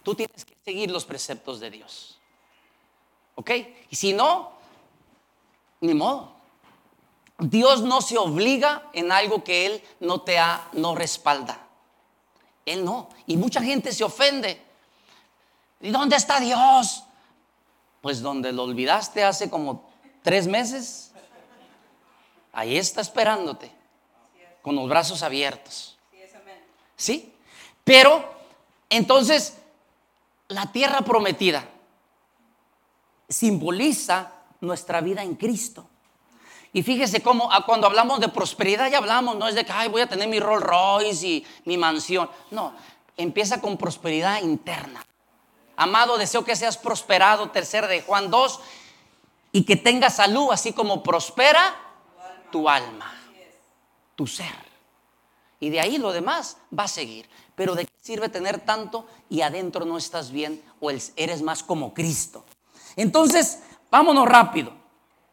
tú 0.03 0.13
tienes 0.13 0.45
que 0.45 0.55
seguir 0.63 0.91
los 0.91 1.05
preceptos 1.05 1.59
de 1.59 1.71
Dios. 1.71 2.19
¿Ok? 3.35 3.51
Y 3.89 3.95
si 3.95 4.13
no, 4.13 4.51
ni 5.81 5.93
modo. 5.93 6.33
Dios 7.39 7.81
no 7.81 8.01
se 8.01 8.17
obliga 8.17 8.89
en 8.93 9.11
algo 9.11 9.43
que 9.43 9.65
Él 9.65 9.83
no 9.99 10.21
te 10.21 10.37
ha, 10.37 10.67
no 10.73 10.93
respalda. 10.93 11.67
Él 12.65 12.85
no. 12.85 13.09
Y 13.27 13.37
mucha 13.37 13.61
gente 13.61 13.91
se 13.91 14.03
ofende. 14.03 14.61
¿Y 15.81 15.91
dónde 15.91 16.15
está 16.15 16.39
Dios? 16.39 17.03
Pues 18.01 18.21
donde 18.21 18.51
lo 18.51 18.63
olvidaste 18.63 19.23
hace 19.23 19.49
como 19.49 19.89
tres 20.21 20.47
meses. 20.47 21.11
Ahí 22.51 22.77
está 22.77 23.01
esperándote. 23.01 23.71
Con 24.61 24.75
los 24.75 24.87
brazos 24.87 25.23
abiertos. 25.23 25.97
¿Sí? 26.95 27.33
Pero, 27.83 28.23
entonces, 28.89 29.57
la 30.47 30.71
tierra 30.71 31.01
prometida 31.01 31.67
simboliza 33.27 34.31
nuestra 34.61 35.01
vida 35.01 35.23
en 35.23 35.35
Cristo. 35.35 35.89
Y 36.73 36.81
fíjese 36.81 37.21
cómo 37.21 37.49
ah, 37.51 37.63
cuando 37.65 37.85
hablamos 37.85 38.19
de 38.19 38.29
prosperidad 38.29 38.89
ya 38.89 38.97
hablamos, 38.97 39.37
no 39.37 39.47
es 39.47 39.53
de 39.53 39.63
que 39.63 39.71
Ay, 39.71 39.89
voy 39.89 40.01
a 40.01 40.07
tener 40.07 40.27
mi 40.27 40.39
Rolls 40.39 40.63
Royce 40.63 41.27
y 41.27 41.45
mi 41.65 41.77
mansión. 41.77 42.29
No, 42.49 42.73
empieza 43.15 43.61
con 43.61 43.77
prosperidad 43.77 44.41
interna. 44.41 45.05
Amado, 45.75 46.17
deseo 46.17 46.43
que 46.43 46.55
seas 46.55 46.77
prosperado, 46.77 47.49
tercero 47.51 47.87
de 47.87 48.01
Juan 48.01 48.29
2, 48.29 48.59
y 49.51 49.63
que 49.63 49.75
tengas 49.75 50.15
salud, 50.15 50.49
así 50.51 50.73
como 50.73 51.03
prospera 51.03 51.75
tu 52.51 52.67
alma, 52.67 53.13
tu 54.15 54.25
ser. 54.27 54.55
Y 55.59 55.69
de 55.69 55.79
ahí 55.79 55.97
lo 55.97 56.11
demás 56.11 56.57
va 56.77 56.83
a 56.83 56.87
seguir. 56.87 57.29
Pero 57.55 57.75
¿de 57.75 57.85
qué 57.85 57.93
sirve 58.01 58.29
tener 58.29 58.59
tanto 58.59 59.07
y 59.29 59.41
adentro 59.41 59.85
no 59.85 59.97
estás 59.97 60.31
bien 60.31 60.61
o 60.79 60.89
eres 60.89 61.41
más 61.41 61.63
como 61.63 61.93
Cristo? 61.93 62.43
Entonces, 62.95 63.59
vámonos 63.89 64.27
rápido. 64.27 64.73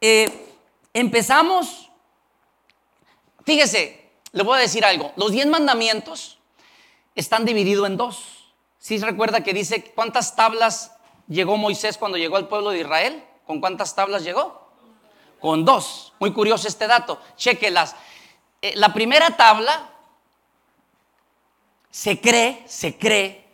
Eh, 0.01 0.50
empezamos, 0.93 1.91
fíjese, 3.45 4.11
le 4.33 4.43
voy 4.43 4.59
a 4.59 4.63
decir 4.63 4.85
algo, 4.85 5.13
los 5.17 5.33
diez 5.33 5.47
mandamientos 5.47 6.39
están 7.15 7.45
divididos 7.45 7.87
en 7.87 7.97
dos. 7.97 8.53
¿Sí 8.79 8.99
recuerda 8.99 9.43
que 9.43 9.53
dice 9.53 9.93
cuántas 9.95 10.37
tablas 10.37 10.97
llegó 11.29 11.57
Moisés 11.57 11.99
cuando 11.99 12.17
llegó 12.17 12.37
al 12.37 12.49
pueblo 12.49 12.71
de 12.71 12.81
Israel? 12.81 13.25
¿Con 13.47 13.61
cuántas 13.61 13.95
tablas 13.95 14.25
llegó? 14.25 14.71
Con 15.41 15.65
dos. 15.65 16.13
Muy 16.19 16.33
curioso 16.33 16.69
este 16.69 16.87
dato. 16.87 17.21
Chequelas. 17.37 17.95
Eh, 18.63 18.73
la 18.77 18.93
primera 18.95 19.37
tabla 19.37 19.91
se 21.91 22.21
cree, 22.21 22.63
se 22.67 22.97
cree 22.97 23.45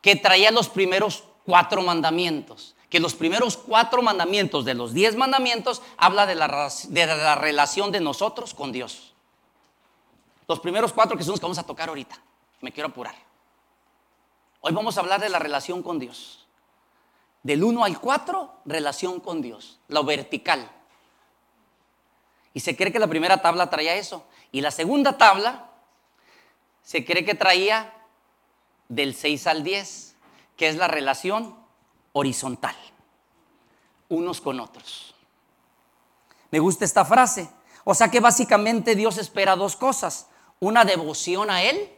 que 0.00 0.16
traía 0.16 0.50
los 0.50 0.68
primeros 0.68 1.24
cuatro 1.44 1.82
mandamientos 1.82 2.76
que 2.90 2.98
los 3.00 3.14
primeros 3.14 3.56
cuatro 3.56 4.02
mandamientos 4.02 4.64
de 4.64 4.74
los 4.74 4.92
diez 4.92 5.16
mandamientos 5.16 5.80
habla 5.96 6.26
de 6.26 6.34
la, 6.34 6.68
de 6.88 7.06
la 7.06 7.36
relación 7.36 7.92
de 7.92 8.00
nosotros 8.00 8.52
con 8.52 8.72
Dios. 8.72 9.14
Los 10.48 10.58
primeros 10.58 10.92
cuatro 10.92 11.16
que 11.16 11.22
son 11.22 11.32
los 11.32 11.40
que 11.40 11.44
vamos 11.44 11.58
a 11.58 11.66
tocar 11.66 11.88
ahorita. 11.88 12.20
Me 12.60 12.72
quiero 12.72 12.88
apurar. 12.88 13.14
Hoy 14.60 14.72
vamos 14.72 14.96
a 14.96 15.00
hablar 15.00 15.20
de 15.20 15.28
la 15.28 15.38
relación 15.38 15.84
con 15.84 16.00
Dios. 16.00 16.48
Del 17.44 17.62
1 17.62 17.84
al 17.84 18.00
4, 18.00 18.54
relación 18.66 19.20
con 19.20 19.40
Dios, 19.40 19.78
lo 19.86 20.02
vertical. 20.04 20.68
Y 22.52 22.60
se 22.60 22.76
cree 22.76 22.92
que 22.92 22.98
la 22.98 23.06
primera 23.06 23.40
tabla 23.40 23.70
traía 23.70 23.94
eso. 23.94 24.24
Y 24.50 24.60
la 24.60 24.72
segunda 24.72 25.16
tabla 25.16 25.70
se 26.82 27.04
cree 27.04 27.24
que 27.24 27.36
traía 27.36 27.94
del 28.88 29.14
6 29.14 29.46
al 29.46 29.62
10, 29.62 30.16
que 30.56 30.68
es 30.68 30.76
la 30.76 30.88
relación 30.88 31.59
horizontal, 32.12 32.76
unos 34.08 34.40
con 34.40 34.60
otros. 34.60 35.14
Me 36.50 36.58
gusta 36.58 36.84
esta 36.84 37.04
frase. 37.04 37.50
O 37.84 37.94
sea 37.94 38.10
que 38.10 38.20
básicamente 38.20 38.94
Dios 38.94 39.18
espera 39.18 39.56
dos 39.56 39.76
cosas, 39.76 40.28
una 40.58 40.84
devoción 40.84 41.50
a 41.50 41.62
Él 41.62 41.90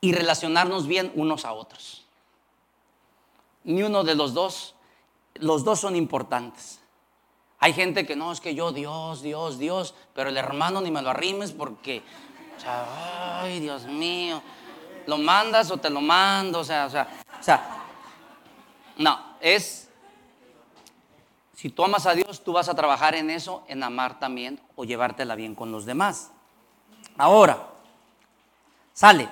y 0.00 0.12
relacionarnos 0.12 0.86
bien 0.86 1.12
unos 1.14 1.44
a 1.44 1.52
otros. 1.52 2.04
Ni 3.64 3.82
uno 3.82 4.04
de 4.04 4.14
los 4.14 4.34
dos, 4.34 4.74
los 5.34 5.64
dos 5.64 5.80
son 5.80 5.94
importantes. 5.94 6.80
Hay 7.60 7.72
gente 7.72 8.06
que 8.06 8.16
no, 8.16 8.32
es 8.32 8.40
que 8.40 8.54
yo 8.54 8.72
Dios, 8.72 9.22
Dios, 9.22 9.58
Dios, 9.58 9.94
pero 10.14 10.30
el 10.30 10.36
hermano 10.36 10.80
ni 10.80 10.90
me 10.90 11.02
lo 11.02 11.10
arrimes 11.10 11.52
porque, 11.52 12.02
o 12.56 12.60
sea, 12.60 13.42
ay, 13.42 13.60
Dios 13.60 13.84
mío, 13.84 14.40
lo 15.06 15.18
mandas 15.18 15.70
o 15.70 15.76
te 15.76 15.90
lo 15.90 16.00
mando, 16.00 16.60
o 16.60 16.64
sea, 16.64 16.86
o 16.86 16.90
sea, 16.90 17.22
o 17.38 17.42
sea, 17.42 17.77
no, 18.98 19.36
es, 19.40 19.88
si 21.54 21.70
tú 21.70 21.84
amas 21.84 22.06
a 22.06 22.14
Dios, 22.14 22.42
tú 22.42 22.52
vas 22.52 22.68
a 22.68 22.74
trabajar 22.74 23.14
en 23.14 23.30
eso, 23.30 23.64
en 23.68 23.82
amar 23.82 24.18
también 24.18 24.60
o 24.76 24.84
llevártela 24.84 25.36
bien 25.36 25.54
con 25.54 25.72
los 25.72 25.86
demás. 25.86 26.30
Ahora, 27.16 27.68
sale. 28.92 29.28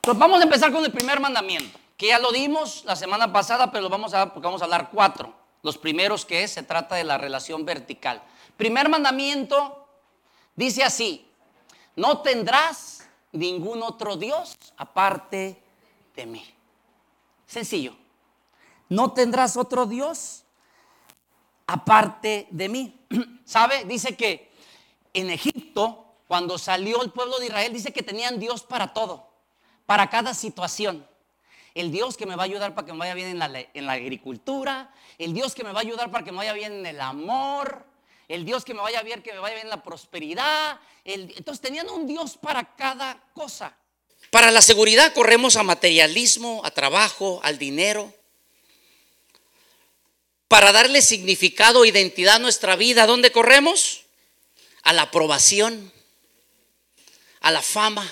Pues 0.00 0.16
vamos 0.16 0.40
a 0.40 0.44
empezar 0.44 0.72
con 0.72 0.84
el 0.84 0.92
primer 0.92 1.20
mandamiento, 1.20 1.78
que 1.96 2.08
ya 2.08 2.18
lo 2.18 2.32
dimos 2.32 2.84
la 2.84 2.96
semana 2.96 3.32
pasada, 3.32 3.70
pero 3.70 3.82
lo 3.82 3.88
vamos 3.90 4.14
a 4.14 4.32
porque 4.32 4.46
vamos 4.46 4.62
a 4.62 4.64
hablar 4.64 4.88
cuatro. 4.90 5.34
Los 5.62 5.76
primeros 5.76 6.24
que 6.24 6.42
es, 6.42 6.52
se 6.52 6.62
trata 6.62 6.94
de 6.94 7.04
la 7.04 7.18
relación 7.18 7.64
vertical. 7.64 8.22
Primer 8.56 8.88
mandamiento 8.88 9.88
dice 10.54 10.84
así, 10.84 11.28
no 11.96 12.20
tendrás 12.20 13.06
ningún 13.32 13.82
otro 13.82 14.16
Dios 14.16 14.56
aparte 14.76 15.62
de 16.14 16.26
mí. 16.26 16.46
Sencillo, 17.46 17.96
no 18.88 19.12
tendrás 19.12 19.56
otro 19.56 19.86
Dios 19.86 20.44
aparte 21.66 22.46
de 22.50 22.68
mí. 22.68 23.06
¿Sabe? 23.44 23.84
Dice 23.84 24.16
que 24.16 24.52
en 25.14 25.30
Egipto, 25.30 26.14
cuando 26.28 26.58
salió 26.58 27.02
el 27.02 27.10
pueblo 27.10 27.38
de 27.38 27.46
Israel, 27.46 27.72
dice 27.72 27.92
que 27.92 28.02
tenían 28.02 28.38
Dios 28.38 28.62
para 28.62 28.92
todo, 28.92 29.28
para 29.86 30.10
cada 30.10 30.34
situación 30.34 31.06
el 31.76 31.92
Dios 31.92 32.16
que 32.16 32.24
me 32.24 32.36
va 32.36 32.44
a 32.44 32.46
ayudar 32.46 32.74
para 32.74 32.86
que 32.86 32.92
me 32.94 33.00
vaya 33.00 33.12
bien 33.12 33.28
en 33.28 33.86
la, 33.86 33.92
agricultura, 33.92 34.90
el 35.18 35.34
Dios 35.34 35.54
que 35.54 35.62
me 35.62 35.72
va 35.72 35.80
a 35.80 35.82
ayudar 35.82 36.10
para 36.10 36.24
que 36.24 36.32
me 36.32 36.38
vaya 36.38 36.54
bien 36.54 36.72
en 36.72 36.86
el 36.86 37.00
amor, 37.02 37.84
el 38.28 38.46
Dios 38.46 38.64
que 38.64 38.72
me 38.72 38.80
vaya 38.80 39.02
bien, 39.02 39.22
que 39.22 39.34
me 39.34 39.40
vaya 39.40 39.56
bien 39.56 39.66
en 39.66 39.70
la 39.70 39.82
prosperidad. 39.82 40.80
entonces 41.04 41.60
tenían 41.60 41.90
un 41.90 42.06
Dios 42.06 42.38
para 42.38 42.74
cada 42.76 43.22
cosa. 43.34 43.76
Para 44.30 44.50
la 44.50 44.62
seguridad 44.62 45.12
corremos 45.12 45.56
a 45.56 45.62
materialismo, 45.62 46.62
a 46.64 46.70
trabajo, 46.70 47.40
al 47.42 47.58
dinero. 47.58 48.10
Para 50.48 50.72
darle 50.72 51.02
significado, 51.02 51.84
identidad 51.84 52.36
a 52.36 52.38
nuestra 52.38 52.76
vida, 52.76 53.02
¿a 53.02 53.06
dónde 53.06 53.32
corremos? 53.32 54.02
A 54.82 54.92
la 54.92 55.02
aprobación, 55.02 55.92
a 57.40 57.50
la 57.50 57.62
fama, 57.62 58.08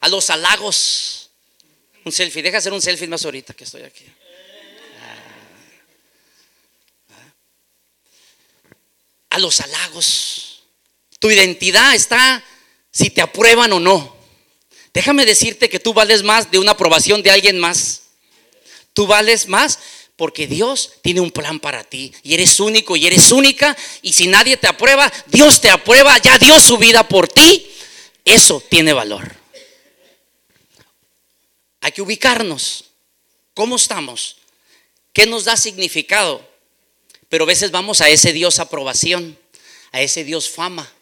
a 0.00 0.08
los 0.08 0.30
halagos. 0.30 1.30
Un 2.04 2.12
selfie, 2.12 2.42
deja 2.42 2.58
hacer 2.58 2.72
un 2.72 2.80
selfie 2.80 3.08
más 3.08 3.24
ahorita 3.24 3.52
que 3.52 3.64
estoy 3.64 3.82
aquí. 3.82 4.04
A 9.30 9.38
los 9.38 9.60
halagos. 9.60 10.62
Tu 11.18 11.30
identidad 11.30 11.94
está 11.94 12.42
si 12.90 13.10
te 13.10 13.20
aprueban 13.20 13.72
o 13.72 13.80
no. 13.80 14.16
Déjame 14.94 15.26
decirte 15.26 15.68
que 15.68 15.78
tú 15.78 15.92
vales 15.92 16.22
más 16.22 16.50
de 16.50 16.58
una 16.58 16.72
aprobación 16.72 17.22
de 17.22 17.30
alguien 17.30 17.58
más. 17.58 18.02
Tú 18.94 19.06
vales 19.06 19.46
más 19.46 19.78
porque 20.18 20.48
Dios 20.48 20.94
tiene 21.00 21.20
un 21.20 21.30
plan 21.30 21.60
para 21.60 21.84
ti 21.84 22.12
y 22.24 22.34
eres 22.34 22.58
único 22.58 22.96
y 22.96 23.06
eres 23.06 23.30
única 23.30 23.76
y 24.02 24.12
si 24.12 24.26
nadie 24.26 24.56
te 24.56 24.66
aprueba, 24.66 25.10
Dios 25.26 25.60
te 25.60 25.70
aprueba, 25.70 26.18
ya 26.18 26.36
dio 26.38 26.58
su 26.58 26.76
vida 26.76 27.06
por 27.06 27.28
ti. 27.28 27.70
Eso 28.24 28.60
tiene 28.68 28.92
valor. 28.92 29.36
Hay 31.80 31.92
que 31.92 32.02
ubicarnos. 32.02 32.86
¿Cómo 33.54 33.76
estamos? 33.76 34.38
¿Qué 35.12 35.24
nos 35.24 35.44
da 35.44 35.56
significado? 35.56 36.44
Pero 37.28 37.44
a 37.44 37.46
veces 37.46 37.70
vamos 37.70 38.00
a 38.00 38.08
ese 38.08 38.32
Dios 38.32 38.58
aprobación, 38.58 39.38
a 39.92 40.00
ese 40.02 40.24
Dios 40.24 40.50
fama. 40.50 40.92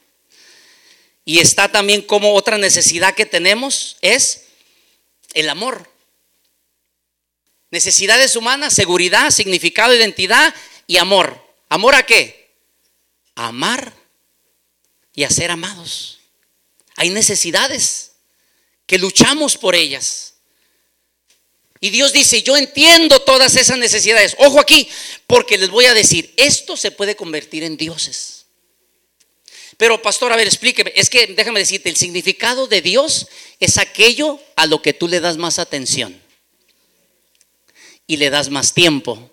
Y 1.25 1.38
está 1.38 1.73
también 1.73 2.03
como 2.03 2.35
otra 2.35 2.59
necesidad 2.59 3.14
que 3.14 3.25
tenemos 3.25 3.97
es 4.03 4.45
el 5.33 5.49
amor. 5.49 5.90
Necesidades 7.70 8.37
humanas, 8.37 8.74
seguridad, 8.74 9.31
significado, 9.31 9.94
identidad 9.94 10.55
y 10.87 10.98
amor. 10.98 11.44
¿Amor 11.68 11.94
a 11.94 12.05
qué? 12.05 12.46
amar 13.37 13.92
y 15.14 15.22
a 15.22 15.31
ser 15.31 15.52
amados. 15.52 16.18
Hay 16.96 17.11
necesidades 17.11 18.12
que 18.87 18.98
luchamos 18.98 19.57
por 19.57 19.76
ellas. 19.76 20.35
Y 21.79 21.90
Dios 21.90 22.12
dice, 22.12 22.42
yo 22.42 22.57
entiendo 22.57 23.20
todas 23.20 23.55
esas 23.55 23.79
necesidades. 23.79 24.35
Ojo 24.38 24.59
aquí, 24.59 24.88
porque 25.26 25.59
les 25.59 25.70
voy 25.70 25.85
a 25.85 25.94
decir, 25.94 26.33
esto 26.37 26.76
se 26.76 26.90
puede 26.90 27.14
convertir 27.14 27.62
en 27.62 27.76
dioses. 27.76 28.46
Pero 29.76 30.00
pastor, 30.00 30.33
a 30.33 30.37
ver, 30.37 30.46
explíqueme. 30.46 30.90
Es 30.96 31.11
que 31.11 31.26
déjame 31.26 31.61
decirte, 31.61 31.90
el 31.90 31.96
significado 31.96 32.66
de 32.66 32.81
Dios 32.81 33.29
es 33.61 33.76
aquello 33.76 34.40
a 34.57 34.64
lo 34.66 34.81
que 34.81 34.94
tú 34.94 35.07
le 35.07 35.20
das 35.20 35.37
más 35.37 35.59
atención. 35.59 36.18
Y 38.07 38.16
le 38.16 38.31
das 38.31 38.51
más 38.51 38.73
tiempo. 38.73 39.31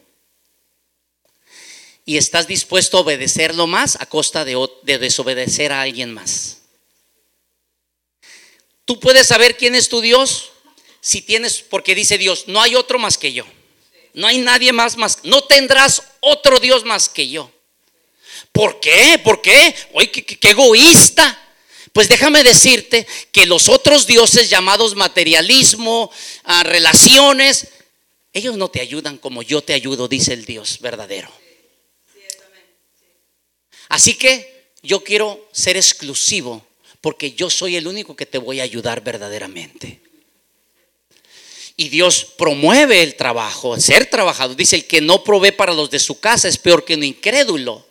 Y 2.06 2.18
estás 2.18 2.48
dispuesto 2.48 2.98
a 2.98 3.02
obedecerlo 3.02 3.68
más 3.68 3.98
a 4.00 4.06
costa 4.06 4.44
de, 4.46 4.58
de 4.84 4.98
desobedecer 4.98 5.72
a 5.72 5.82
alguien 5.82 6.14
más. 6.14 6.60
Tú 8.86 9.00
puedes 9.00 9.28
saber 9.28 9.56
quién 9.56 9.76
es 9.76 9.88
tu 9.88 10.02
Dios 10.02 10.52
si 11.00 11.22
tienes, 11.22 11.62
porque 11.62 11.96
dice 11.96 12.18
Dios, 12.18 12.46
no 12.48 12.62
hay 12.62 12.76
otro 12.76 12.98
más 12.98 13.18
que 13.18 13.34
yo. 13.34 13.46
No 14.14 14.28
hay 14.28 14.38
nadie 14.38 14.72
más 14.72 14.96
más. 14.96 15.20
No 15.24 15.44
tendrás 15.44 16.02
otro 16.22 16.60
Dios 16.60 16.86
más 16.86 17.10
que 17.10 17.28
yo. 17.28 17.52
¿Por 18.54 18.80
qué? 18.80 19.20
¿Por 19.24 19.42
qué? 19.42 19.76
Oye, 19.94 20.12
qué, 20.12 20.50
egoísta. 20.50 21.40
Pues 21.92 22.08
déjame 22.08 22.44
decirte 22.44 23.06
que 23.32 23.46
los 23.46 23.68
otros 23.68 24.08
dioses 24.08 24.50
llamados 24.50 24.96
materialismo, 24.96 26.12
ah, 26.44 26.64
relaciones, 26.64 27.68
ellos 28.34 28.58
no 28.58 28.70
te 28.70 28.82
ayudan 28.82 29.18
como 29.18 29.44
yo 29.44 29.62
te 29.62 29.74
ayudo, 29.74 30.08
dice 30.08 30.34
el 30.34 30.46
Dios 30.46 30.80
verdadero. 30.82 31.32
Así 33.90 34.16
que 34.16 34.72
yo 34.82 35.04
quiero 35.04 35.48
ser 35.52 35.78
exclusivo 35.78 36.66
porque 37.00 37.34
yo 37.34 37.50
soy 37.50 37.76
el 37.76 37.86
único 37.86 38.16
que 38.16 38.26
te 38.26 38.40
voy 38.40 38.60
a 38.60 38.64
ayudar 38.64 39.04
verdaderamente. 39.04 40.02
Y 41.76 41.90
Dios 41.90 42.26
promueve 42.38 43.04
el 43.04 43.16
trabajo, 43.16 43.80
ser 43.80 44.08
trabajador. 44.08 44.56
Dice, 44.56 44.78
el 44.78 44.86
que 44.86 45.02
no 45.02 45.24
provee 45.24 45.52
para 45.52 45.74
los 45.74 45.90
de 45.90 46.00
su 46.00 46.20
casa 46.20 46.48
es 46.48 46.58
peor 46.58 46.86
que 46.86 46.96
un 46.96 47.04
incrédulo. 47.04 47.86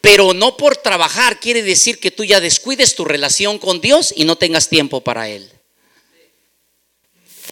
Pero 0.00 0.34
no 0.34 0.56
por 0.56 0.76
trabajar 0.76 1.40
quiere 1.40 1.62
decir 1.62 1.98
que 1.98 2.10
tú 2.10 2.24
ya 2.24 2.40
descuides 2.40 2.94
tu 2.94 3.04
relación 3.04 3.58
con 3.58 3.80
Dios 3.80 4.12
y 4.16 4.24
no 4.24 4.36
tengas 4.36 4.68
tiempo 4.68 5.00
para 5.00 5.28
Él. 5.28 5.50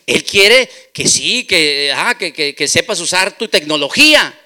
Él 0.06 0.24
quiere 0.24 0.70
que 0.92 1.08
sí, 1.08 1.44
que, 1.44 1.92
ah, 1.94 2.16
que, 2.18 2.32
que 2.32 2.68
sepas 2.68 3.00
usar 3.00 3.36
tu 3.38 3.48
tecnología, 3.48 4.38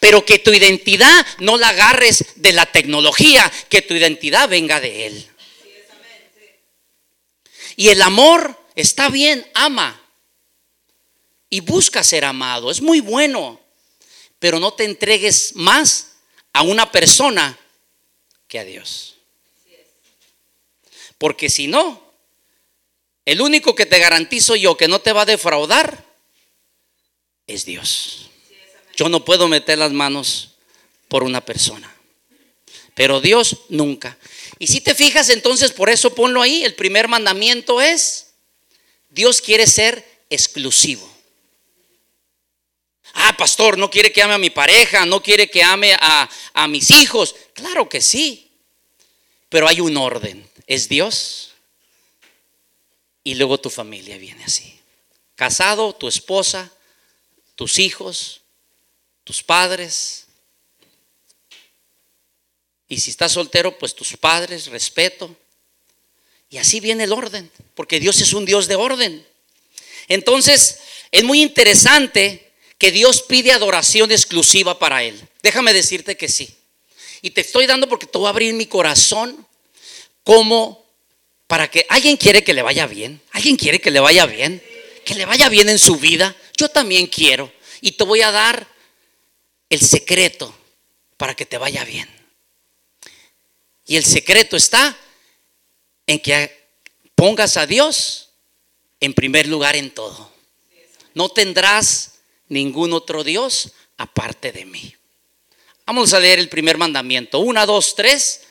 pero 0.00 0.24
que 0.24 0.38
tu 0.38 0.52
identidad 0.52 1.26
no 1.38 1.56
la 1.58 1.68
agarres 1.68 2.24
de 2.36 2.52
la 2.52 2.66
tecnología, 2.66 3.50
que 3.68 3.82
tu 3.82 3.94
identidad 3.94 4.48
venga 4.48 4.80
de 4.80 5.06
Él. 5.06 5.26
Y 7.76 7.88
el 7.88 8.00
amor 8.00 8.66
Está 8.76 9.08
bien, 9.08 9.44
ama. 9.54 9.98
Y 11.48 11.60
busca 11.60 12.04
ser 12.04 12.26
amado. 12.26 12.70
Es 12.70 12.82
muy 12.82 13.00
bueno. 13.00 13.58
Pero 14.38 14.60
no 14.60 14.74
te 14.74 14.84
entregues 14.84 15.56
más 15.56 16.18
a 16.52 16.60
una 16.60 16.92
persona 16.92 17.58
que 18.46 18.58
a 18.58 18.64
Dios. 18.64 19.16
Porque 21.16 21.48
si 21.48 21.66
no, 21.66 22.05
el 23.26 23.40
único 23.40 23.74
que 23.74 23.86
te 23.86 23.98
garantizo 23.98 24.54
yo 24.54 24.76
que 24.76 24.86
no 24.86 25.00
te 25.00 25.12
va 25.12 25.22
a 25.22 25.26
defraudar 25.26 26.06
es 27.46 27.64
Dios. 27.64 28.30
Yo 28.96 29.08
no 29.08 29.24
puedo 29.24 29.48
meter 29.48 29.78
las 29.78 29.92
manos 29.92 30.52
por 31.08 31.24
una 31.24 31.44
persona. 31.44 31.92
Pero 32.94 33.20
Dios 33.20 33.58
nunca. 33.68 34.16
Y 34.60 34.68
si 34.68 34.80
te 34.80 34.94
fijas, 34.94 35.28
entonces 35.28 35.72
por 35.72 35.90
eso 35.90 36.14
ponlo 36.14 36.40
ahí. 36.40 36.62
El 36.62 36.76
primer 36.76 37.08
mandamiento 37.08 37.82
es 37.82 38.28
Dios 39.08 39.42
quiere 39.42 39.66
ser 39.66 40.06
exclusivo. 40.30 41.12
Ah, 43.12 43.36
pastor, 43.36 43.76
no 43.76 43.90
quiere 43.90 44.12
que 44.12 44.22
ame 44.22 44.34
a 44.34 44.38
mi 44.38 44.50
pareja, 44.50 45.04
no 45.04 45.20
quiere 45.20 45.50
que 45.50 45.64
ame 45.64 45.94
a, 45.94 46.30
a 46.54 46.68
mis 46.68 46.92
hijos. 46.92 47.34
Claro 47.54 47.88
que 47.88 48.00
sí, 48.00 48.52
pero 49.48 49.66
hay 49.66 49.80
un 49.80 49.96
orden. 49.96 50.48
Es 50.66 50.88
Dios 50.88 51.55
y 53.26 53.34
luego 53.34 53.58
tu 53.58 53.70
familia 53.70 54.16
viene 54.18 54.44
así. 54.44 54.78
Casado, 55.34 55.92
tu 55.92 56.06
esposa, 56.06 56.70
tus 57.56 57.80
hijos, 57.80 58.42
tus 59.24 59.42
padres. 59.42 60.26
Y 62.88 63.00
si 63.00 63.10
estás 63.10 63.32
soltero, 63.32 63.76
pues 63.78 63.96
tus 63.96 64.16
padres, 64.16 64.68
respeto. 64.68 65.34
Y 66.50 66.58
así 66.58 66.78
viene 66.78 67.02
el 67.02 67.12
orden, 67.12 67.50
porque 67.74 67.98
Dios 67.98 68.20
es 68.20 68.32
un 68.32 68.44
Dios 68.44 68.68
de 68.68 68.76
orden. 68.76 69.26
Entonces, 70.06 70.78
es 71.10 71.24
muy 71.24 71.42
interesante 71.42 72.52
que 72.78 72.92
Dios 72.92 73.22
pide 73.22 73.50
adoración 73.50 74.12
exclusiva 74.12 74.78
para 74.78 75.02
Él. 75.02 75.20
Déjame 75.42 75.72
decirte 75.72 76.16
que 76.16 76.28
sí. 76.28 76.56
Y 77.22 77.30
te 77.30 77.40
estoy 77.40 77.66
dando 77.66 77.88
porque 77.88 78.06
te 78.06 78.18
voy 78.18 78.28
a 78.28 78.30
abrir 78.30 78.54
mi 78.54 78.66
corazón 78.66 79.44
como 80.22 80.85
para 81.46 81.70
que 81.70 81.86
alguien 81.88 82.16
quiere 82.16 82.42
que 82.42 82.52
le 82.52 82.62
vaya 82.62 82.86
bien. 82.86 83.20
Alguien 83.32 83.56
quiere 83.56 83.80
que 83.80 83.90
le 83.90 84.00
vaya 84.00 84.26
bien. 84.26 84.62
Que 85.04 85.14
le 85.14 85.24
vaya 85.24 85.48
bien 85.48 85.68
en 85.68 85.78
su 85.78 85.96
vida. 85.96 86.34
Yo 86.56 86.68
también 86.68 87.06
quiero. 87.06 87.52
Y 87.80 87.92
te 87.92 88.04
voy 88.04 88.22
a 88.22 88.30
dar 88.30 88.66
el 89.68 89.80
secreto 89.80 90.54
para 91.16 91.34
que 91.34 91.46
te 91.46 91.58
vaya 91.58 91.84
bien. 91.84 92.08
Y 93.86 93.96
el 93.96 94.04
secreto 94.04 94.56
está 94.56 94.96
en 96.06 96.18
que 96.18 96.68
pongas 97.14 97.56
a 97.56 97.66
Dios 97.66 98.30
en 99.00 99.14
primer 99.14 99.46
lugar 99.46 99.76
en 99.76 99.90
todo. 99.90 100.32
No 101.14 101.28
tendrás 101.28 102.14
ningún 102.48 102.92
otro 102.92 103.22
Dios 103.22 103.72
aparte 103.96 104.52
de 104.52 104.64
mí. 104.64 104.94
Vamos 105.86 106.12
a 106.12 106.20
leer 106.20 106.40
el 106.40 106.48
primer 106.48 106.78
mandamiento. 106.78 107.38
Una, 107.38 107.64
dos, 107.64 107.94
tres. 107.94 108.45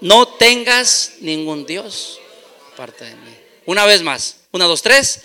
No 0.00 0.26
tengas 0.26 1.14
ningún 1.20 1.66
Dios 1.66 2.20
aparte 2.72 3.04
de 3.04 3.14
mí. 3.14 3.36
Una 3.66 3.84
vez 3.84 4.02
más. 4.02 4.36
Una, 4.52 4.64
dos, 4.64 4.80
tres. 4.80 5.20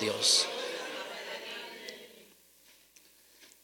Dios. 0.00 0.46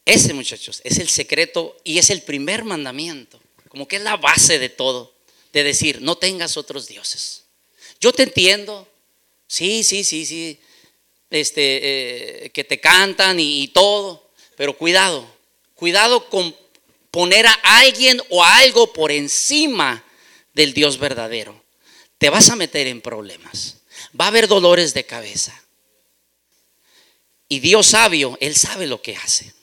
Ese, 0.04 0.34
muchachos, 0.34 0.82
es 0.84 0.98
el 0.98 1.08
secreto 1.08 1.76
y 1.82 1.98
es 1.98 2.10
el 2.10 2.22
primer 2.22 2.64
mandamiento. 2.64 3.40
Como 3.68 3.88
que 3.88 3.96
es 3.96 4.02
la 4.02 4.18
base 4.18 4.58
de 4.58 4.68
todo. 4.68 5.14
De 5.52 5.64
decir, 5.64 6.02
no 6.02 6.16
tengas 6.16 6.58
otros 6.58 6.88
dioses. 6.88 7.44
Yo 8.00 8.12
te 8.12 8.24
entiendo. 8.24 8.86
Sí, 9.46 9.82
sí, 9.82 10.04
sí, 10.04 10.26
sí. 10.26 10.60
Este, 11.30 12.44
eh, 12.44 12.50
que 12.50 12.64
te 12.64 12.80
cantan 12.80 13.40
y, 13.40 13.62
y 13.62 13.68
todo. 13.68 14.28
Pero 14.56 14.76
cuidado. 14.76 15.26
Cuidado 15.74 16.28
con 16.28 16.54
poner 17.14 17.46
a 17.46 17.52
alguien 17.78 18.20
o 18.28 18.42
a 18.42 18.56
algo 18.56 18.92
por 18.92 19.12
encima 19.12 20.02
del 20.52 20.74
Dios 20.74 20.98
verdadero. 20.98 21.64
Te 22.18 22.28
vas 22.28 22.50
a 22.50 22.56
meter 22.56 22.88
en 22.88 23.00
problemas. 23.00 23.76
Va 24.20 24.24
a 24.24 24.28
haber 24.28 24.48
dolores 24.48 24.94
de 24.94 25.06
cabeza. 25.06 25.62
Y 27.48 27.60
Dios 27.60 27.86
sabio, 27.86 28.36
Él 28.40 28.56
sabe 28.56 28.88
lo 28.88 29.00
que 29.00 29.14
hace. 29.14 29.54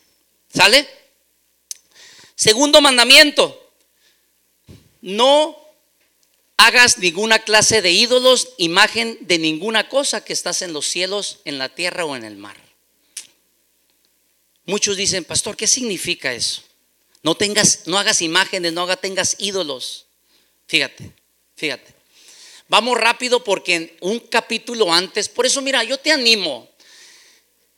¿Sale? 0.54 0.88
Segundo 2.36 2.80
mandamiento, 2.80 3.74
no 5.02 5.60
hagas 6.56 7.00
ninguna 7.00 7.40
clase 7.40 7.82
de 7.82 7.92
ídolos, 7.92 8.54
imagen 8.60 9.18
de 9.20 9.40
ninguna 9.40 9.90
cosa 9.90 10.24
que 10.24 10.32
estás 10.32 10.62
en 10.62 10.72
los 10.72 10.88
cielos, 10.88 11.40
en 11.44 11.58
la 11.58 11.68
tierra 11.68 12.06
o 12.06 12.16
en 12.16 12.24
el 12.24 12.38
mar. 12.38 12.56
Muchos 14.64 14.96
dicen, 14.96 15.26
pastor, 15.26 15.58
¿qué 15.58 15.68
significa 15.68 16.32
eso? 16.32 16.71
No 17.24 17.36
tengas, 17.36 17.88
no 17.88 17.98
hagas 17.98 18.22
imágenes, 18.22 18.74
no 18.74 18.88
tengas 18.98 19.36
ídolos. 19.40 20.06
Fíjate, 20.68 21.12
fíjate. 21.56 21.94
Vamos 22.68 22.98
rápido 22.98 23.44
porque 23.44 23.76
en 23.76 23.98
un 24.00 24.20
capítulo 24.20 24.94
antes, 24.94 25.28
por 25.28 25.46
eso 25.46 25.62
mira, 25.62 25.84
yo 25.84 25.98
te 25.98 26.12
animo, 26.12 26.70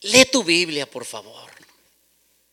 lee 0.02 0.26
tu 0.26 0.44
Biblia, 0.44 0.90
por 0.90 1.04
favor. 1.04 1.52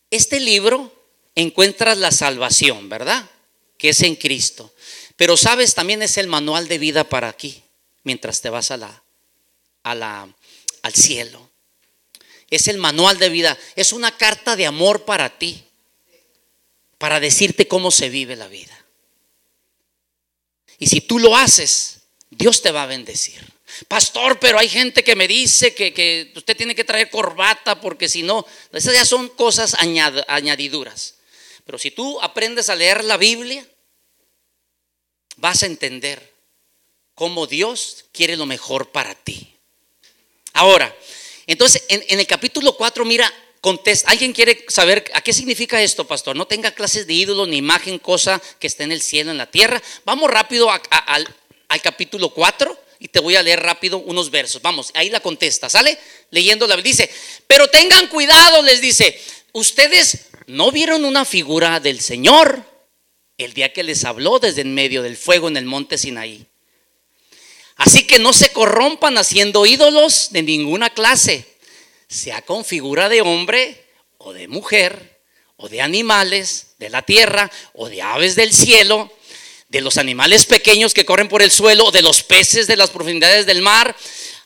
Este 0.09 0.39
libro 0.39 0.91
encuentras 1.35 1.97
la 1.97 2.11
salvación, 2.11 2.89
¿verdad? 2.89 3.29
Que 3.77 3.89
es 3.89 4.01
en 4.01 4.15
Cristo. 4.15 4.73
Pero 5.15 5.37
sabes, 5.37 5.75
también 5.75 6.01
es 6.01 6.17
el 6.17 6.27
manual 6.27 6.67
de 6.67 6.79
vida 6.79 7.03
para 7.03 7.29
aquí, 7.29 7.63
mientras 8.03 8.41
te 8.41 8.49
vas 8.49 8.71
a 8.71 8.77
la, 8.77 9.03
a 9.83 9.95
la, 9.95 10.27
al 10.81 10.93
cielo. 10.95 11.49
Es 12.49 12.67
el 12.67 12.79
manual 12.79 13.19
de 13.19 13.29
vida, 13.29 13.57
es 13.75 13.93
una 13.93 14.17
carta 14.17 14.55
de 14.55 14.65
amor 14.65 15.05
para 15.05 15.37
ti, 15.37 15.63
para 17.01 17.19
decirte 17.19 17.67
cómo 17.67 17.89
se 17.89 18.09
vive 18.09 18.35
la 18.35 18.47
vida. 18.47 18.79
Y 20.77 20.85
si 20.85 21.01
tú 21.01 21.17
lo 21.17 21.35
haces, 21.35 22.01
Dios 22.29 22.61
te 22.61 22.69
va 22.69 22.83
a 22.83 22.85
bendecir. 22.85 23.41
Pastor, 23.87 24.39
pero 24.39 24.59
hay 24.59 24.69
gente 24.69 25.03
que 25.03 25.15
me 25.15 25.27
dice 25.27 25.73
que, 25.73 26.31
usted 26.35 26.55
tiene 26.55 26.75
que 26.75 26.83
traer 26.83 27.09
corbata 27.09 27.81
porque 27.81 28.07
si 28.07 28.21
no, 28.21 28.45
esas 28.71 28.93
ya 28.93 29.03
son 29.03 29.29
cosas 29.29 29.75
añadiduras. 30.27 31.15
Pero 31.65 31.79
si 31.79 31.89
tú 31.89 32.21
aprendes 32.21 32.69
a 32.69 32.75
leer 32.75 33.03
la 33.03 33.17
Biblia, 33.17 33.67
vas 35.37 35.63
a 35.63 35.65
entender 35.65 36.35
cómo 37.15 37.47
Dios 37.47 38.05
quiere 38.11 38.37
lo 38.37 38.45
mejor 38.45 38.91
para 38.91 39.15
ti. 39.15 39.55
Ahora, 40.53 40.95
entonces 41.47 41.83
en, 41.87 42.19
el 42.19 42.27
capítulo 42.27 42.77
4, 42.77 43.05
mira, 43.05 43.33
contesta, 43.61 44.11
¿alguien 44.11 44.33
quiere 44.33 44.65
saber 44.67 45.09
a 45.13 45.21
qué 45.21 45.31
significa 45.31 45.81
esto, 45.81 46.05
pastor? 46.05 46.35
No 46.35 46.47
tenga 46.47 46.71
clases 46.71 47.07
de 47.07 47.13
ídolos 47.13 47.47
ni 47.47 47.57
imagen, 47.57 47.99
cosa 47.99 48.41
que 48.59 48.67
esté 48.67 48.83
en 48.83 48.91
el 48.91 49.01
cielo, 49.01 49.31
en 49.31 49.37
la 49.37 49.49
tierra. 49.49 49.81
Vamos 50.03 50.29
rápido 50.29 50.69
al, 50.69 51.35
al 51.69 51.81
capítulo 51.81 52.29
4 52.31 52.77
y 52.99 53.07
te 53.07 53.19
voy 53.19 53.35
a 53.35 53.41
leer 53.43 53.61
rápido 53.61 53.97
unos 53.99 54.29
versos. 54.29 54.61
Vamos, 54.61 54.91
ahí 54.93 55.09
la 55.09 55.21
contesta, 55.21 55.69
¿sale? 55.69 55.97
Leyendo 56.29 56.67
la 56.67 56.75
dice, 56.77 57.09
pero 57.47 57.67
tengan 57.67 58.07
cuidado, 58.07 58.61
les 58.61 58.81
dice, 58.81 59.19
ustedes 59.53 60.27
no 60.47 60.71
vieron 60.71 61.05
una 61.05 61.25
figura 61.25 61.79
del 61.79 61.99
Señor 62.01 62.63
el 63.37 63.53
día 63.53 63.73
que 63.73 63.83
les 63.83 64.05
habló 64.05 64.39
desde 64.39 64.61
en 64.61 64.73
medio 64.73 65.01
del 65.01 65.17
fuego 65.17 65.47
en 65.47 65.57
el 65.57 65.65
monte 65.65 65.97
Sinaí. 65.97 66.45
Así 67.75 68.05
que 68.05 68.19
no 68.19 68.33
se 68.33 68.51
corrompan 68.51 69.17
haciendo 69.17 69.65
ídolos 69.65 70.29
de 70.31 70.43
ninguna 70.43 70.91
clase, 70.91 71.50
sea 72.11 72.41
con 72.41 72.65
figura 72.65 73.07
de 73.07 73.21
hombre 73.21 73.85
o 74.17 74.33
de 74.33 74.47
mujer 74.47 75.21
o 75.55 75.69
de 75.69 75.81
animales 75.81 76.75
de 76.77 76.89
la 76.89 77.01
tierra 77.03 77.49
o 77.73 77.87
de 77.87 78.01
aves 78.01 78.35
del 78.35 78.53
cielo 78.53 79.11
de 79.69 79.79
los 79.79 79.97
animales 79.97 80.45
pequeños 80.45 80.93
que 80.93 81.05
corren 81.05 81.29
por 81.29 81.41
el 81.41 81.49
suelo, 81.49 81.91
de 81.91 82.01
los 82.01 82.23
peces 82.23 82.67
de 82.67 82.75
las 82.75 82.89
profundidades 82.89 83.45
del 83.45 83.61
mar. 83.61 83.95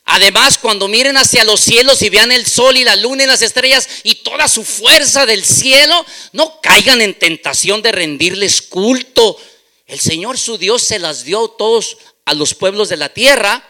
Además, 0.04 0.56
cuando 0.56 0.86
miren 0.86 1.16
hacia 1.16 1.42
los 1.42 1.60
cielos 1.60 2.00
y 2.02 2.10
vean 2.10 2.30
el 2.30 2.46
sol 2.46 2.76
y 2.76 2.84
la 2.84 2.94
luna 2.94 3.24
y 3.24 3.26
las 3.26 3.42
estrellas 3.42 3.88
y 4.04 4.14
toda 4.16 4.46
su 4.46 4.62
fuerza 4.62 5.26
del 5.26 5.44
cielo, 5.44 6.06
no 6.32 6.60
caigan 6.60 7.02
en 7.02 7.18
tentación 7.18 7.82
de 7.82 7.90
rendirles 7.90 8.62
culto. 8.62 9.36
El 9.86 9.98
Señor 9.98 10.38
su 10.38 10.58
Dios 10.58 10.84
se 10.84 11.00
las 11.00 11.24
dio 11.24 11.48
todos 11.48 11.98
a 12.24 12.34
los 12.34 12.54
pueblos 12.54 12.88
de 12.88 12.96
la 12.96 13.08
tierra. 13.08 13.68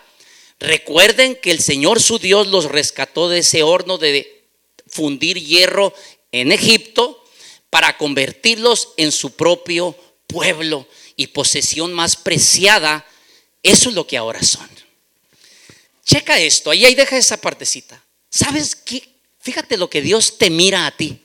Recuerden 0.59 1.37
que 1.37 1.51
el 1.51 1.61
Señor 1.61 2.03
su 2.03 2.19
Dios 2.19 2.47
los 2.47 2.67
rescató 2.67 3.29
de 3.29 3.39
ese 3.39 3.63
horno 3.63 3.99
de 3.99 4.45
fundir 4.87 5.39
hierro 5.39 5.93
en 6.33 6.53
Egipto 6.53 7.23
para 7.71 7.99
convertirlos 7.99 8.91
en 8.97 9.13
su 9.13 9.33
propio 9.33 9.97
pueblo 10.27 10.87
y 11.17 11.29
posesión 11.29 11.93
más 11.93 12.17
preciada, 12.17 13.07
eso 13.63 13.89
es 13.89 13.95
lo 13.95 14.07
que 14.07 14.17
ahora 14.17 14.43
son. 14.43 14.69
Checa 16.05 16.39
esto, 16.39 16.71
ahí, 16.71 16.85
ahí 16.85 16.95
deja 16.95 17.17
esa 17.17 17.37
partecita. 17.37 18.03
¿Sabes 18.31 18.77
qué? 18.77 19.03
Fíjate 19.41 19.77
lo 19.77 19.91
que 19.91 20.03
Dios 20.03 20.39
te 20.39 20.51
mira 20.51 20.87
a 20.87 20.97
ti. 20.97 21.21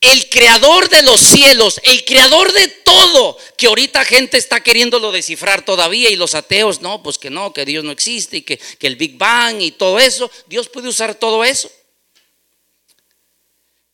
El 0.00 0.28
creador 0.28 0.88
de 0.88 1.02
los 1.02 1.20
cielos, 1.20 1.80
el 1.82 2.04
creador 2.04 2.52
de 2.52 2.68
todo, 2.68 3.36
que 3.56 3.66
ahorita 3.66 4.04
gente 4.04 4.38
está 4.38 4.62
queriéndolo 4.62 5.10
descifrar 5.10 5.64
todavía 5.64 6.08
y 6.08 6.14
los 6.14 6.36
ateos, 6.36 6.80
no, 6.80 7.02
pues 7.02 7.18
que 7.18 7.30
no, 7.30 7.52
que 7.52 7.64
Dios 7.64 7.82
no 7.82 7.90
existe 7.90 8.36
y 8.36 8.42
que, 8.42 8.60
el 8.80 8.94
Big 8.94 9.18
Bang 9.18 9.60
y 9.60 9.72
todo 9.72 9.98
eso, 9.98 10.30
Dios 10.46 10.68
puede 10.68 10.88
usar 10.88 11.16
todo 11.16 11.44
eso. 11.44 11.70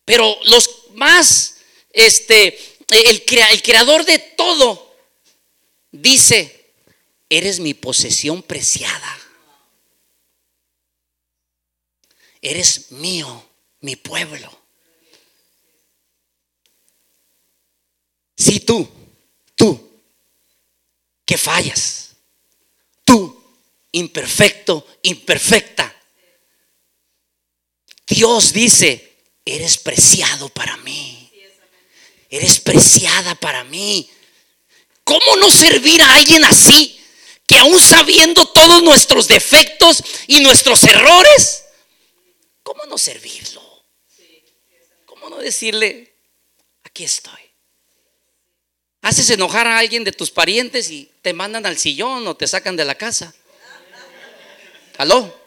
Pero 0.05 0.39
los 0.45 0.69
más, 0.93 1.57
este, 1.91 2.59
el, 2.91 3.25
creador 3.25 4.05
de 4.05 4.19
todo 4.19 4.95
dice, 5.91 6.75
eres 7.31 7.61
mi 7.61 7.73
posesión 7.73 8.43
preciada. 8.43 9.19
Eres 12.43 12.93
mío, 12.93 13.49
mi 13.81 13.97
pueblo. 13.97 14.64
Si 18.37 18.61
tú, 18.61 18.89
tú, 19.55 19.91
que 21.25 21.39
fallas, 21.39 22.11
tú, 23.05 23.43
imperfecto, 23.93 24.87
imperfecta, 25.03 25.95
Dios 28.07 28.53
dice, 28.53 29.17
eres 29.45 29.79
preciado 29.79 30.49
para 30.49 30.77
mí 30.79 31.25
eres 32.37 32.59
preciada 32.59 33.37
para 33.37 33.63
mí. 33.63 34.11
¿Cómo 35.05 35.37
no 35.37 35.51
servir 35.51 36.03
a 36.03 36.15
alguien 36.15 36.45
así? 36.45 37.01
que 37.47 37.59
aún 37.59 37.79
sabiendo 37.79 38.47
todos 38.47 38.83
nuestros 38.83 39.29
defectos 39.29 40.03
y 40.29 40.41
nuestros 40.41 40.83
errores, 40.85 41.65
¿cómo 42.63 42.87
no 42.87 42.97
servirlo? 42.97 43.85
¿Cómo 45.05 45.29
no 45.29 45.37
decirle, 45.37 46.17
aquí 46.85 47.05
estoy? 47.05 47.44
Haces 49.05 49.29
enojar 49.29 49.67
a 49.67 49.77
alguien 49.77 50.03
de 50.03 50.13
tus 50.13 50.31
parientes 50.31 50.91
y 50.91 51.11
te 51.21 51.35
mandan 51.35 51.67
al 51.67 51.77
sillón 51.77 52.27
o 52.27 52.35
te 52.39 52.47
sacan 52.47 52.75
de 52.75 52.87
la 52.87 52.95
casa. 52.95 53.35
¿Aló? 54.97 55.39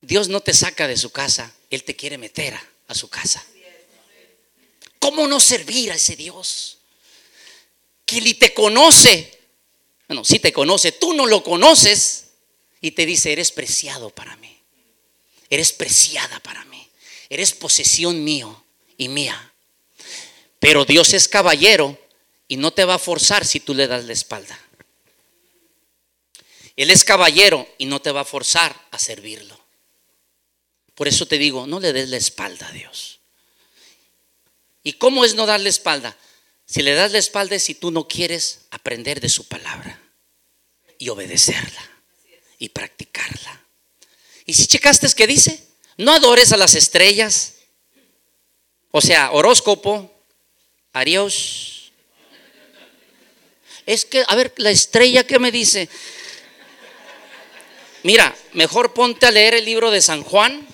Dios 0.00 0.28
no 0.28 0.40
te 0.40 0.52
saca 0.52 0.88
de 0.88 0.96
su 0.96 1.10
casa, 1.10 1.54
Él 1.70 1.84
te 1.84 1.94
quiere 1.94 2.18
meter 2.18 2.58
a, 2.88 2.94
su 2.96 3.08
casa. 3.08 3.46
¿Cómo 4.98 5.28
no 5.28 5.38
servir 5.38 5.92
a 5.92 5.94
ese 5.94 6.16
Dios? 6.16 6.78
Que 8.04 8.20
ni 8.20 8.34
te 8.34 8.52
conoce. 8.52 9.38
Bueno, 10.08 10.24
si 10.24 10.40
te 10.40 10.52
conoce, 10.52 10.90
tú 10.90 11.14
no 11.14 11.26
lo 11.26 11.44
conoces 11.44 12.30
y 12.80 12.90
te 12.90 13.06
dice, 13.06 13.30
eres 13.30 13.52
preciado 13.52 14.10
para 14.10 14.36
mí. 14.38 14.58
Eres 15.50 15.72
preciada 15.72 16.40
para 16.40 16.64
mí. 16.64 16.90
Eres 17.28 17.52
posesión 17.52 18.24
mío 18.24 18.64
y 18.96 19.08
mía. 19.08 19.47
Pero 20.58 20.84
Dios 20.84 21.14
es 21.14 21.28
caballero 21.28 21.98
y 22.48 22.56
no 22.56 22.72
te 22.72 22.84
va 22.84 22.94
a 22.94 22.98
forzar 22.98 23.44
si 23.46 23.60
tú 23.60 23.74
le 23.74 23.86
das 23.86 24.04
la 24.04 24.12
espalda. 24.12 24.58
Él 26.76 26.90
es 26.90 27.04
caballero 27.04 27.66
y 27.76 27.86
no 27.86 28.00
te 28.00 28.12
va 28.12 28.20
a 28.20 28.24
forzar 28.24 28.74
a 28.90 28.98
servirlo. 28.98 29.58
Por 30.94 31.08
eso 31.08 31.26
te 31.26 31.38
digo, 31.38 31.66
no 31.66 31.80
le 31.80 31.92
des 31.92 32.08
la 32.08 32.16
espalda 32.16 32.68
a 32.68 32.72
Dios. 32.72 33.20
¿Y 34.82 34.94
cómo 34.94 35.24
es 35.24 35.34
no 35.34 35.46
darle 35.46 35.68
espalda? 35.68 36.16
Si 36.66 36.82
le 36.82 36.94
das 36.94 37.12
la 37.12 37.18
espalda 37.18 37.56
es 37.56 37.64
si 37.64 37.74
tú 37.74 37.90
no 37.90 38.08
quieres 38.08 38.60
aprender 38.70 39.20
de 39.20 39.28
su 39.28 39.46
palabra 39.46 40.00
y 40.98 41.08
obedecerla 41.08 41.90
y 42.58 42.70
practicarla. 42.70 43.64
¿Y 44.44 44.54
si 44.54 44.66
checaste 44.66 45.08
que 45.14 45.26
dice? 45.26 45.66
No 45.96 46.12
adores 46.12 46.52
a 46.52 46.56
las 46.56 46.74
estrellas. 46.74 47.54
O 48.90 49.00
sea, 49.00 49.32
horóscopo, 49.32 50.17
Adiós. 50.92 51.92
Es 53.86 54.04
que, 54.04 54.24
a 54.26 54.34
ver, 54.34 54.52
la 54.56 54.70
estrella 54.70 55.26
que 55.26 55.38
me 55.38 55.50
dice, 55.50 55.88
mira, 58.02 58.36
mejor 58.52 58.92
ponte 58.92 59.26
a 59.26 59.30
leer 59.30 59.54
el 59.54 59.64
libro 59.64 59.90
de 59.90 60.02
San 60.02 60.22
Juan 60.22 60.66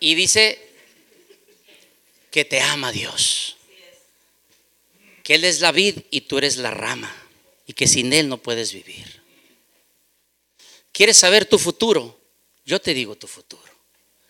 y 0.00 0.14
dice 0.14 0.70
que 2.30 2.44
te 2.44 2.60
ama 2.60 2.90
Dios, 2.90 3.56
que 5.22 5.34
Él 5.34 5.44
es 5.44 5.60
la 5.60 5.72
vid 5.72 5.98
y 6.10 6.22
tú 6.22 6.38
eres 6.38 6.56
la 6.56 6.70
rama 6.70 7.14
y 7.66 7.72
que 7.72 7.86
sin 7.86 8.12
Él 8.12 8.28
no 8.28 8.38
puedes 8.38 8.72
vivir. 8.72 9.22
¿Quieres 10.92 11.18
saber 11.18 11.46
tu 11.46 11.58
futuro? 11.58 12.18
Yo 12.64 12.80
te 12.80 12.94
digo 12.94 13.16
tu 13.16 13.26
futuro. 13.26 13.62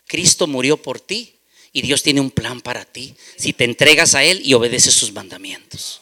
Cristo 0.06 0.46
murió 0.46 0.76
por 0.76 1.00
ti 1.00 1.39
y 1.72 1.82
Dios 1.82 2.02
tiene 2.02 2.20
un 2.20 2.30
plan 2.30 2.60
para 2.60 2.84
ti 2.84 3.14
si 3.36 3.52
te 3.52 3.64
entregas 3.64 4.14
a 4.14 4.24
Él 4.24 4.40
y 4.44 4.54
obedeces 4.54 4.94
sus 4.94 5.12
mandamientos. 5.12 6.00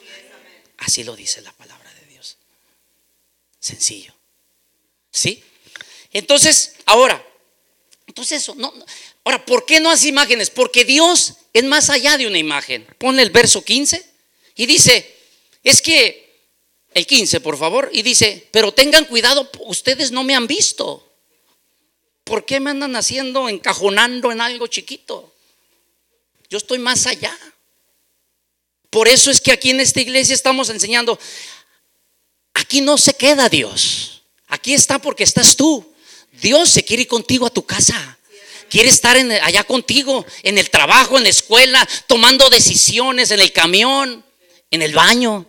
Así 0.78 1.04
lo 1.04 1.14
dice 1.16 1.42
la 1.42 1.52
palabra 1.52 1.92
de 1.94 2.06
Dios. 2.06 2.36
Sencillo. 3.60 4.14
¿Sí? 5.10 5.42
Entonces, 6.12 6.74
ahora, 6.86 7.24
entonces 8.06 8.42
eso, 8.42 8.54
no, 8.54 8.72
ahora, 9.24 9.44
¿por 9.44 9.66
qué 9.66 9.80
no 9.80 9.90
hace 9.90 10.08
imágenes? 10.08 10.50
Porque 10.50 10.84
Dios 10.84 11.34
es 11.52 11.64
más 11.64 11.90
allá 11.90 12.16
de 12.16 12.26
una 12.26 12.38
imagen. 12.38 12.86
Ponle 12.98 13.22
el 13.22 13.30
verso 13.30 13.62
15 13.62 14.04
y 14.54 14.66
dice, 14.66 15.16
es 15.62 15.82
que, 15.82 16.26
el 16.94 17.06
15 17.06 17.40
por 17.40 17.58
favor, 17.58 17.90
y 17.92 18.02
dice, 18.02 18.48
pero 18.50 18.72
tengan 18.72 19.04
cuidado, 19.04 19.50
ustedes 19.66 20.10
no 20.10 20.24
me 20.24 20.34
han 20.34 20.46
visto. 20.46 21.04
¿Por 22.24 22.44
qué 22.44 22.60
me 22.60 22.70
andan 22.70 22.96
haciendo, 22.96 23.48
encajonando 23.48 24.32
en 24.32 24.40
algo 24.40 24.66
chiquito? 24.66 25.34
Yo 26.48 26.58
estoy 26.58 26.78
más 26.78 27.06
allá. 27.06 27.36
Por 28.90 29.08
eso 29.08 29.30
es 29.30 29.40
que 29.40 29.52
aquí 29.52 29.70
en 29.70 29.80
esta 29.80 30.00
iglesia 30.00 30.34
estamos 30.34 30.70
enseñando, 30.70 31.18
aquí 32.54 32.80
no 32.80 32.96
se 32.96 33.12
queda 33.12 33.48
Dios, 33.48 34.22
aquí 34.46 34.72
está 34.72 34.98
porque 34.98 35.24
estás 35.24 35.56
tú. 35.56 35.94
Dios 36.32 36.70
se 36.70 36.84
quiere 36.84 37.02
ir 37.02 37.08
contigo 37.08 37.46
a 37.46 37.50
tu 37.50 37.64
casa. 37.64 38.18
Quiere 38.70 38.88
estar 38.88 39.16
allá 39.16 39.64
contigo, 39.64 40.26
en 40.42 40.58
el 40.58 40.70
trabajo, 40.70 41.16
en 41.16 41.24
la 41.24 41.30
escuela, 41.30 41.88
tomando 42.06 42.50
decisiones, 42.50 43.30
en 43.30 43.40
el 43.40 43.52
camión, 43.52 44.24
en 44.70 44.82
el 44.82 44.94
baño. 44.94 45.46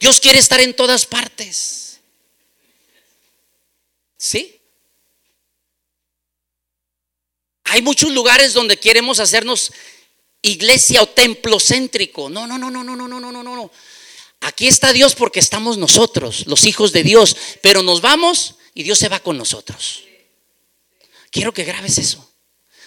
Dios 0.00 0.18
quiere 0.18 0.38
estar 0.38 0.60
en 0.60 0.74
todas 0.74 1.06
partes. 1.06 2.00
¿Sí? 4.16 4.59
Hay 7.70 7.82
muchos 7.82 8.10
lugares 8.10 8.52
donde 8.52 8.80
queremos 8.80 9.20
hacernos 9.20 9.70
iglesia 10.42 11.02
o 11.02 11.08
templo 11.08 11.60
céntrico. 11.60 12.28
No, 12.28 12.44
no, 12.44 12.58
no, 12.58 12.68
no, 12.68 12.82
no, 12.82 12.96
no, 12.96 13.06
no, 13.06 13.20
no, 13.20 13.30
no, 13.30 13.42
no. 13.44 13.70
Aquí 14.40 14.66
está 14.66 14.92
Dios 14.92 15.14
porque 15.14 15.38
estamos 15.38 15.78
nosotros, 15.78 16.48
los 16.48 16.64
hijos 16.64 16.90
de 16.90 17.04
Dios, 17.04 17.36
pero 17.62 17.84
nos 17.84 18.00
vamos 18.00 18.56
y 18.74 18.82
Dios 18.82 18.98
se 18.98 19.08
va 19.08 19.20
con 19.20 19.38
nosotros. 19.38 20.02
Quiero 21.30 21.54
que 21.54 21.62
grabes 21.62 21.98
eso. 21.98 22.28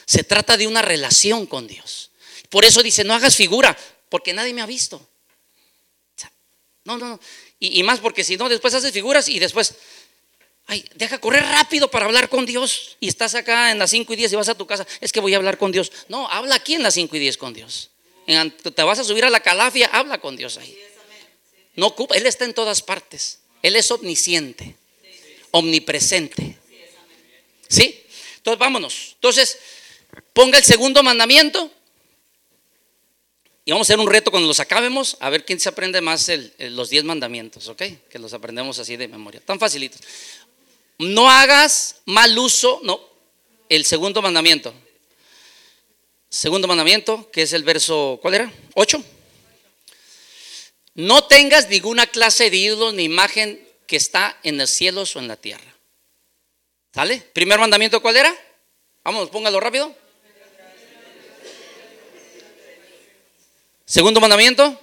Se 0.05 0.25
trata 0.25 0.57
de 0.57 0.67
una 0.67 0.81
relación 0.81 1.45
con 1.45 1.65
Dios. 1.65 2.11
Por 2.49 2.65
eso 2.65 2.83
dice, 2.83 3.05
no 3.05 3.13
hagas 3.13 3.37
figura, 3.37 3.77
porque 4.09 4.33
nadie 4.33 4.53
me 4.53 4.61
ha 4.61 4.65
visto. 4.65 5.07
No, 6.83 6.97
no, 6.97 7.07
no. 7.07 7.19
Y, 7.57 7.79
y 7.79 7.83
más 7.83 8.01
porque 8.01 8.25
si 8.25 8.35
no, 8.35 8.49
después 8.49 8.73
haces 8.73 8.91
figuras 8.91 9.29
y 9.29 9.39
después, 9.39 9.75
Ay, 10.65 10.85
deja 10.95 11.19
correr 11.19 11.43
rápido 11.43 11.91
para 11.91 12.05
hablar 12.05 12.29
con 12.29 12.45
Dios. 12.45 12.97
Y 12.99 13.07
estás 13.07 13.35
acá 13.35 13.71
en 13.71 13.79
las 13.79 13.89
5 13.91 14.13
y 14.13 14.15
10 14.15 14.33
y 14.33 14.35
vas 14.35 14.49
a 14.49 14.55
tu 14.55 14.65
casa. 14.65 14.87
Es 15.01 15.11
que 15.11 15.19
voy 15.19 15.33
a 15.33 15.37
hablar 15.37 15.57
con 15.57 15.71
Dios. 15.71 15.91
No, 16.07 16.27
habla 16.29 16.55
aquí 16.55 16.73
en 16.73 16.83
las 16.83 16.93
5 16.93 17.15
y 17.15 17.19
10 17.19 17.37
con 17.37 17.53
Dios. 17.53 17.89
te 18.25 18.83
vas 18.83 18.99
a 18.99 19.03
subir 19.03 19.25
a 19.25 19.29
la 19.29 19.41
calafia, 19.41 19.89
habla 19.91 20.19
con 20.19 20.35
Dios 20.35 20.57
ahí. 20.57 20.77
No 21.75 21.87
ocupa, 21.87 22.15
Él 22.15 22.25
está 22.25 22.45
en 22.45 22.53
todas 22.53 22.81
partes. 22.81 23.39
Él 23.61 23.75
es 23.75 23.89
omnisciente, 23.91 24.75
omnipresente. 25.51 26.57
¿Sí? 27.67 28.03
Entonces 28.37 28.59
vámonos. 28.59 29.11
Entonces, 29.15 29.57
ponga 30.33 30.57
el 30.57 30.63
segundo 30.63 31.01
mandamiento. 31.01 31.71
Y 33.65 33.71
vamos 33.71 33.89
a 33.89 33.93
hacer 33.93 33.99
un 34.01 34.11
reto 34.11 34.29
cuando 34.29 34.47
los 34.47 34.59
acabemos, 34.59 35.15
a 35.21 35.29
ver 35.29 35.45
quién 35.45 35.57
se 35.57 35.69
aprende 35.69 36.01
más 36.01 36.29
los 36.59 36.89
10 36.89 37.05
mandamientos, 37.05 37.69
¿ok? 37.69 37.81
Que 38.09 38.19
los 38.19 38.33
aprendemos 38.33 38.77
así 38.77 38.97
de 38.97 39.07
memoria. 39.07 39.39
Tan 39.39 39.57
facilitos. 39.57 40.01
No 40.99 41.29
hagas 41.29 42.01
mal 42.05 42.37
uso, 42.37 42.79
no, 42.83 42.99
el 43.69 43.85
segundo 43.85 44.21
mandamiento. 44.21 44.73
Segundo 46.29 46.67
mandamiento, 46.67 47.29
que 47.31 47.43
es 47.43 47.53
el 47.53 47.63
verso, 47.63 48.19
¿cuál 48.21 48.33
era? 48.35 48.53
Ocho. 48.73 49.03
No 50.95 51.25
tengas 51.25 51.69
ninguna 51.69 52.07
clase 52.07 52.49
de 52.49 52.57
ídolo 52.57 52.91
ni 52.91 53.03
imagen 53.03 53.67
que 53.87 53.95
está 53.95 54.37
en 54.43 54.57
los 54.57 54.69
cielos 54.69 55.15
o 55.15 55.19
en 55.19 55.27
la 55.27 55.35
tierra. 55.35 55.73
¿Sale? 56.93 57.17
Primer 57.33 57.59
mandamiento, 57.59 58.01
¿cuál 58.01 58.17
era? 58.17 58.35
Vamos, 59.03 59.29
póngalo 59.29 59.59
rápido. 59.59 59.95
Segundo 63.85 64.21
mandamiento, 64.21 64.79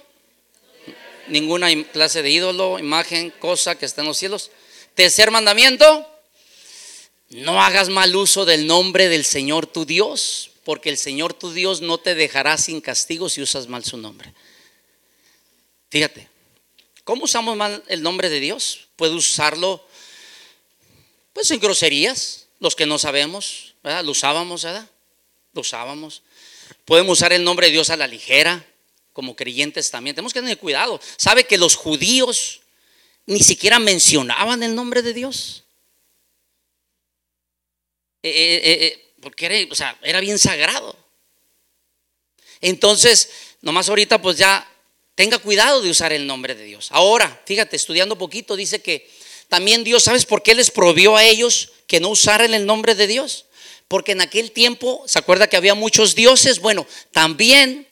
ninguna 1.27 1.67
clase 1.91 2.21
de 2.21 2.29
ídolo, 2.29 2.79
imagen, 2.79 3.31
cosa 3.31 3.75
que 3.75 3.85
está 3.85 4.01
en 4.01 4.07
los 4.07 4.17
cielos. 4.17 4.51
Tercer 4.95 5.31
mandamiento, 5.31 6.07
no 7.29 7.63
hagas 7.63 7.89
mal 7.89 8.15
uso 8.15 8.45
del 8.45 8.67
nombre 8.67 9.07
del 9.07 9.23
Señor 9.23 9.65
tu 9.65 9.85
Dios, 9.85 10.51
porque 10.63 10.89
el 10.89 10.97
Señor 10.97 11.33
tu 11.33 11.51
Dios 11.51 11.81
no 11.81 11.97
te 11.97 12.13
dejará 12.13 12.57
sin 12.57 12.81
castigo 12.81 13.29
si 13.29 13.41
usas 13.41 13.67
mal 13.67 13.85
su 13.85 13.97
nombre. 13.97 14.33
Fíjate, 15.89 16.29
¿cómo 17.03 17.25
usamos 17.25 17.55
mal 17.55 17.83
el 17.87 18.01
nombre 18.01 18.29
de 18.29 18.39
Dios? 18.39 18.87
Puede 18.95 19.13
usarlo 19.13 19.85
pues 21.33 21.49
en 21.51 21.59
groserías, 21.59 22.47
los 22.59 22.75
que 22.75 22.85
no 22.85 22.99
sabemos, 22.99 23.75
¿verdad? 23.83 24.03
Lo 24.03 24.11
usábamos, 24.11 24.63
¿verdad? 24.63 24.89
Lo 25.53 25.61
usábamos. 25.61 26.23
Podemos 26.85 27.17
usar 27.17 27.33
el 27.33 27.43
nombre 27.43 27.67
de 27.67 27.73
Dios 27.73 27.89
a 27.89 27.97
la 27.97 28.07
ligera, 28.07 28.65
como 29.13 29.35
creyentes 29.35 29.89
también. 29.91 30.15
Tenemos 30.15 30.33
que 30.33 30.41
tener 30.41 30.57
cuidado. 30.57 30.99
¿Sabe 31.17 31.45
que 31.45 31.57
los 31.57 31.75
judíos 31.75 32.60
ni 33.25 33.39
siquiera 33.39 33.79
mencionaban 33.79 34.63
el 34.63 34.75
nombre 34.75 35.01
de 35.01 35.13
Dios. 35.13 35.63
Eh, 38.23 38.29
eh, 38.31 38.61
eh, 38.63 39.13
porque 39.21 39.45
era, 40.01 40.19
bien 40.19 40.39
sagrado. 40.39 40.95
Entonces, 42.59 43.29
nomás 43.61 43.89
ahorita 43.89 44.21
pues 44.21 44.37
ya 44.37 44.67
tenga 45.15 45.39
cuidado 45.39 45.81
de 45.81 45.89
usar 45.89 46.13
el 46.13 46.27
nombre 46.27 46.55
de 46.55 46.63
Dios. 46.63 46.89
Ahora, 46.91 47.41
fíjate, 47.45 47.75
estudiando 47.75 48.17
poquito, 48.17 48.55
dice 48.55 48.81
que 48.81 49.09
también 49.47 49.83
Dios, 49.83 50.03
¿sabes 50.03 50.25
por 50.25 50.43
qué 50.43 50.55
les 50.55 50.71
prohibió 50.71 51.17
a 51.17 51.23
ellos 51.23 51.71
que 51.87 51.99
no 51.99 52.09
usaran 52.09 52.53
el 52.53 52.65
nombre 52.65 52.95
de 52.95 53.07
Dios? 53.07 53.45
Porque 53.87 54.13
en 54.13 54.21
aquel 54.21 54.51
tiempo, 54.51 55.03
¿se 55.05 55.19
acuerda 55.19 55.47
que 55.47 55.57
había 55.57 55.75
muchos 55.75 56.15
dioses? 56.15 56.59
Bueno, 56.59 56.87
también 57.11 57.87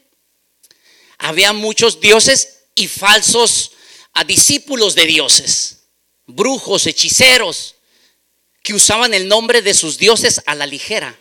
había 1.17 1.53
muchos 1.53 1.99
dioses 1.99 2.61
y 2.75 2.87
falsos 2.87 3.73
a 4.19 4.25
discípulos 4.25 4.95
de 4.95 5.05
dioses, 5.05 5.85
brujos, 6.25 6.85
hechiceros, 6.87 7.75
que 8.61 8.73
usaban 8.73 9.13
el 9.13 9.29
nombre 9.29 9.61
de 9.61 9.73
sus 9.73 9.97
dioses 9.97 10.41
a 10.45 10.55
la 10.55 10.65
ligera. 10.65 11.17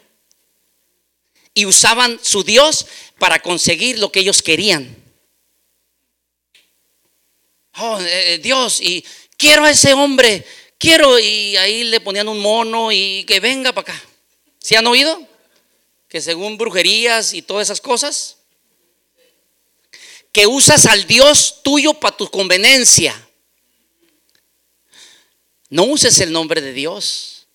Y 1.55 1.65
usaban 1.65 2.19
su 2.21 2.43
Dios 2.43 2.87
para 3.21 3.39
conseguir 3.39 4.01
lo 4.01 4.11
que 4.11 4.19
ellos 4.19 4.43
querían. 4.43 4.97
Oh, 7.77 8.01
eh, 8.01 8.35
eh, 8.35 8.39
Dios, 8.39 8.81
y 8.81 9.05
quiero 9.37 9.65
a 9.65 9.71
ese 9.71 9.93
hombre, 9.93 10.45
quiero, 10.77 11.21
y 11.21 11.57
ahí 11.57 11.85
le 11.85 12.01
ponían 12.01 12.27
un 12.27 12.41
mono 12.41 12.91
y 12.91 13.23
que 13.29 13.39
venga 13.39 13.73
para 13.73 13.93
acá. 13.93 14.05
¿Sí 14.59 14.75
han 14.75 14.89
oído? 14.89 15.25
Que 16.09 16.21
según 16.21 16.59
brujerías 16.59 17.33
y 17.33 17.43
todas 17.43 17.69
esas 17.69 17.81
cosas, 17.81 18.38
que 20.39 20.47
usas 20.47 20.87
al 20.87 21.05
Dios 21.05 21.63
tuyo 21.65 21.95
para 21.95 22.17
tu 22.17 22.31
conveniencia. 22.31 23.13
No 25.69 25.83
uses 25.83 26.21
el 26.21 26.31
nombre 26.31 26.61
de 26.61 26.73
Dios 26.73 27.49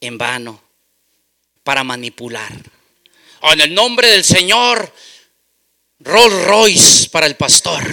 en 0.00 0.18
vano 0.18 0.60
para 1.62 1.84
manipular. 1.84 2.52
en 3.52 3.60
el 3.60 3.72
nombre 3.72 4.08
del 4.08 4.24
Señor, 4.24 4.92
Rolls 6.00 6.42
Royce 6.42 7.08
para 7.10 7.26
el 7.26 7.36
pastor. 7.36 7.84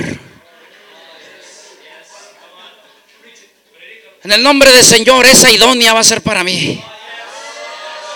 En 4.24 4.32
el 4.32 4.42
nombre 4.42 4.72
del 4.72 4.84
Señor, 4.84 5.28
esa 5.28 5.52
idónea 5.52 5.94
va 5.94 6.00
a 6.00 6.04
ser 6.04 6.24
para 6.24 6.44
mí. 6.44 6.84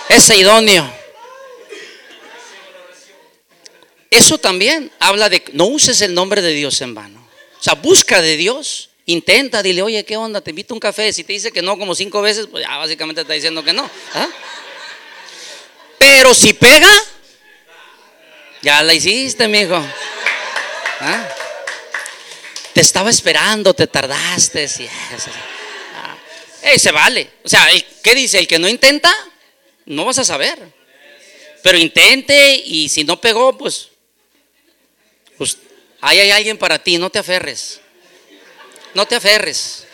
Ese 0.08 0.36
idóneo. 0.38 1.01
Eso 4.12 4.36
también 4.36 4.92
habla 5.00 5.30
de 5.30 5.42
no 5.54 5.64
uses 5.64 6.02
el 6.02 6.12
nombre 6.12 6.42
de 6.42 6.52
Dios 6.52 6.82
en 6.82 6.94
vano. 6.94 7.26
O 7.58 7.62
sea, 7.62 7.72
busca 7.76 8.20
de 8.20 8.36
Dios, 8.36 8.90
intenta, 9.06 9.62
dile, 9.62 9.80
oye, 9.80 10.04
¿qué 10.04 10.18
onda? 10.18 10.42
Te 10.42 10.50
invito 10.50 10.74
un 10.74 10.80
café. 10.80 11.14
Si 11.14 11.24
te 11.24 11.32
dice 11.32 11.50
que 11.50 11.62
no 11.62 11.78
como 11.78 11.94
cinco 11.94 12.20
veces, 12.20 12.46
pues 12.46 12.62
ya 12.62 12.76
básicamente 12.76 13.22
está 13.22 13.32
diciendo 13.32 13.64
que 13.64 13.72
no. 13.72 13.88
¿ah? 14.12 14.28
Pero 15.98 16.34
si 16.34 16.52
pega, 16.52 16.90
ya 18.60 18.82
la 18.82 18.92
hiciste, 18.92 19.48
mi 19.48 19.60
hijo. 19.60 19.82
¿Ah? 21.00 21.26
Te 22.74 22.82
estaba 22.82 23.08
esperando, 23.08 23.72
te 23.72 23.86
tardaste. 23.86 24.68
Sí, 24.68 24.86
ah. 25.96 26.78
se 26.78 26.92
vale. 26.92 27.30
O 27.44 27.48
sea, 27.48 27.66
¿qué 28.02 28.14
dice? 28.14 28.38
El 28.38 28.46
que 28.46 28.58
no 28.58 28.68
intenta, 28.68 29.10
no 29.86 30.04
vas 30.04 30.18
a 30.18 30.24
saber. 30.24 30.58
Pero 31.62 31.78
intente 31.78 32.56
y 32.62 32.90
si 32.90 33.04
no 33.04 33.18
pegó, 33.18 33.56
pues 33.56 33.88
pues 35.42 35.58
ahí 36.00 36.20
hay 36.20 36.30
alguien 36.30 36.56
para 36.56 36.78
ti, 36.78 36.98
no 36.98 37.10
te 37.10 37.18
aferres. 37.18 37.80
No 38.94 39.06
te 39.06 39.16
aferres. 39.16 39.84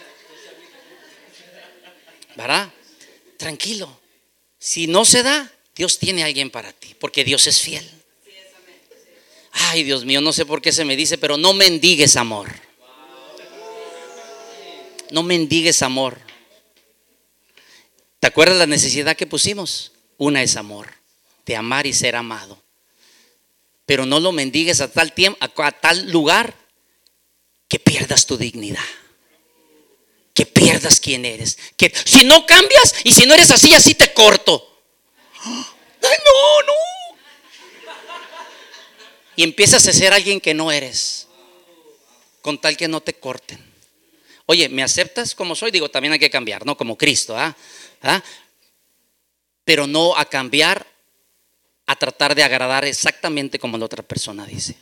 ¿Verdad? 2.36 2.70
Tranquilo. 3.38 3.98
Si 4.58 4.88
no 4.88 5.06
se 5.06 5.22
da, 5.22 5.50
Dios 5.74 5.98
tiene 5.98 6.22
alguien 6.22 6.50
para 6.50 6.70
ti, 6.74 6.94
porque 7.00 7.24
Dios 7.24 7.46
es 7.46 7.62
fiel. 7.62 7.90
Ay, 9.52 9.84
Dios 9.84 10.04
mío, 10.04 10.20
no 10.20 10.34
sé 10.34 10.44
por 10.44 10.60
qué 10.60 10.70
se 10.70 10.84
me 10.84 10.96
dice, 10.96 11.16
pero 11.16 11.38
no 11.38 11.54
mendigues 11.54 12.16
amor. 12.16 12.50
No 15.10 15.22
mendigues 15.22 15.80
amor. 15.80 16.20
¿Te 18.20 18.26
acuerdas 18.26 18.58
la 18.58 18.66
necesidad 18.66 19.16
que 19.16 19.26
pusimos? 19.26 19.92
Una 20.18 20.42
es 20.42 20.56
amor, 20.56 20.92
de 21.46 21.56
amar 21.56 21.86
y 21.86 21.94
ser 21.94 22.16
amado 22.16 22.67
pero 23.88 24.04
no 24.04 24.20
lo 24.20 24.32
mendigues 24.32 24.82
a 24.82 24.92
tal 24.92 25.14
tiempo, 25.14 25.38
a, 25.40 25.72
tal 25.72 26.10
lugar 26.10 26.54
que 27.66 27.78
pierdas 27.78 28.26
tu 28.26 28.36
dignidad. 28.36 28.84
Que 30.34 30.44
pierdas 30.44 31.00
quién 31.00 31.24
eres. 31.24 31.56
Que 31.74 31.90
si 32.04 32.26
no 32.26 32.44
cambias 32.44 32.96
y 33.02 33.12
si 33.12 33.24
no 33.24 33.32
eres 33.32 33.50
así, 33.50 33.72
así 33.72 33.94
te 33.94 34.12
corto. 34.12 34.84
Ay, 35.42 35.56
no, 36.02 36.62
no. 36.66 36.72
Y 39.36 39.42
empiezas 39.42 39.88
a 39.88 39.92
ser 39.94 40.12
alguien 40.12 40.38
que 40.38 40.52
no 40.52 40.70
eres. 40.70 41.26
Con 42.42 42.60
tal 42.60 42.76
que 42.76 42.88
no 42.88 43.00
te 43.00 43.14
corten. 43.14 43.58
Oye, 44.44 44.68
¿me 44.68 44.82
aceptas 44.82 45.34
como 45.34 45.56
soy? 45.56 45.70
Digo, 45.70 45.90
también 45.90 46.12
hay 46.12 46.18
que 46.18 46.28
cambiar, 46.28 46.66
¿no? 46.66 46.76
Como 46.76 46.98
Cristo, 46.98 47.38
¿ah? 47.38 47.56
¿ah? 48.02 48.22
Pero 49.64 49.86
no 49.86 50.14
a 50.14 50.26
cambiar 50.26 50.86
a 51.88 51.96
tratar 51.96 52.34
de 52.34 52.42
agradar 52.42 52.84
exactamente 52.84 53.58
como 53.58 53.78
la 53.78 53.86
otra 53.86 54.02
persona 54.02 54.44
dice. 54.44 54.76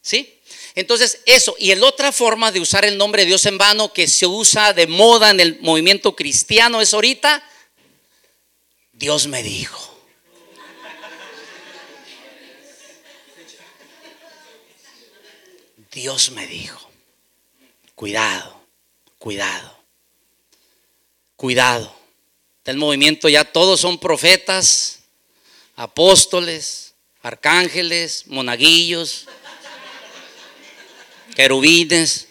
¿Sí? 0.00 0.40
Entonces, 0.74 1.20
eso. 1.26 1.54
Y 1.58 1.74
la 1.74 1.86
otra 1.86 2.10
forma 2.10 2.50
de 2.50 2.58
usar 2.58 2.86
el 2.86 2.96
nombre 2.96 3.22
de 3.22 3.26
Dios 3.26 3.44
en 3.44 3.58
vano 3.58 3.92
que 3.92 4.08
se 4.08 4.26
usa 4.26 4.72
de 4.72 4.86
moda 4.86 5.28
en 5.30 5.40
el 5.40 5.60
movimiento 5.60 6.16
cristiano 6.16 6.80
es 6.80 6.94
ahorita, 6.94 7.44
Dios 8.92 9.26
me 9.26 9.42
dijo. 9.42 9.94
Dios 15.92 16.30
me 16.30 16.46
dijo. 16.46 16.90
Cuidado, 17.94 18.58
cuidado, 19.18 19.78
cuidado. 21.36 21.94
Del 22.64 22.78
movimiento 22.78 23.28
ya 23.28 23.44
todos 23.44 23.80
son 23.80 23.98
profetas 23.98 24.97
apóstoles, 25.78 26.94
arcángeles, 27.22 28.26
monaguillos, 28.26 29.28
querubines. 31.36 32.26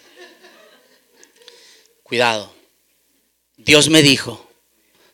Cuidado. 2.02 2.52
Dios 3.56 3.88
me 3.88 4.02
dijo, 4.02 4.50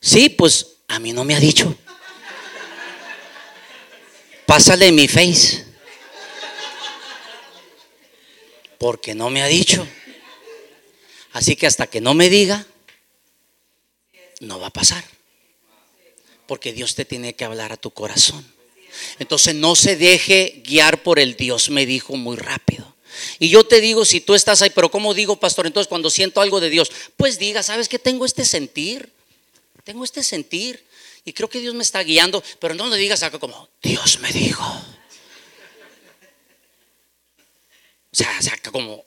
sí, 0.00 0.28
pues 0.28 0.78
a 0.88 0.98
mí 0.98 1.12
no 1.12 1.22
me 1.24 1.36
ha 1.36 1.40
dicho. 1.40 1.76
Pásale 4.46 4.90
mi 4.90 5.06
face. 5.06 5.64
Porque 8.78 9.14
no 9.14 9.30
me 9.30 9.42
ha 9.42 9.46
dicho. 9.46 9.86
Así 11.32 11.54
que 11.54 11.68
hasta 11.68 11.86
que 11.86 12.00
no 12.00 12.14
me 12.14 12.28
diga, 12.28 12.66
no 14.40 14.58
va 14.58 14.66
a 14.66 14.72
pasar. 14.72 15.04
Porque 16.46 16.72
Dios 16.72 16.94
te 16.94 17.04
tiene 17.04 17.34
que 17.34 17.44
hablar 17.44 17.72
a 17.72 17.76
tu 17.76 17.90
corazón. 17.90 18.44
Entonces 19.18 19.54
no 19.54 19.74
se 19.74 19.96
deje 19.96 20.62
guiar 20.64 21.02
por 21.02 21.18
el 21.18 21.36
Dios 21.36 21.70
me 21.70 21.86
dijo 21.86 22.16
muy 22.16 22.36
rápido. 22.36 22.94
Y 23.38 23.48
yo 23.48 23.64
te 23.64 23.80
digo, 23.80 24.04
si 24.04 24.20
tú 24.20 24.34
estás 24.34 24.62
ahí, 24.62 24.70
pero 24.70 24.90
¿cómo 24.90 25.14
digo, 25.14 25.38
pastor? 25.38 25.66
Entonces 25.66 25.88
cuando 25.88 26.10
siento 26.10 26.40
algo 26.40 26.60
de 26.60 26.70
Dios, 26.70 26.90
pues 27.16 27.38
diga, 27.38 27.62
¿sabes 27.62 27.88
que 27.88 27.98
tengo 27.98 28.24
este 28.24 28.44
sentir? 28.44 29.12
Tengo 29.84 30.04
este 30.04 30.22
sentir. 30.22 30.84
Y 31.24 31.32
creo 31.32 31.48
que 31.48 31.60
Dios 31.60 31.74
me 31.74 31.82
está 31.82 32.02
guiando, 32.02 32.42
pero 32.58 32.74
no 32.74 32.88
le 32.88 32.96
digas 32.96 33.22
algo 33.22 33.40
como, 33.40 33.68
Dios 33.82 34.18
me 34.20 34.30
dijo. 34.32 34.64
O 38.12 38.16
sea, 38.16 38.30
o 38.68 38.72
como... 38.72 39.04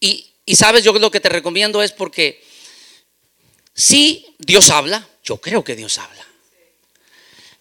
Y, 0.00 0.32
y 0.44 0.56
sabes, 0.56 0.82
yo 0.84 0.92
lo 0.94 1.10
que 1.10 1.20
te 1.20 1.28
recomiendo 1.28 1.82
es 1.82 1.92
porque 1.92 2.42
si 3.74 4.34
Dios 4.38 4.70
habla, 4.70 5.08
yo 5.22 5.38
creo 5.38 5.62
que 5.64 5.76
Dios 5.76 5.98
habla. 5.98 6.26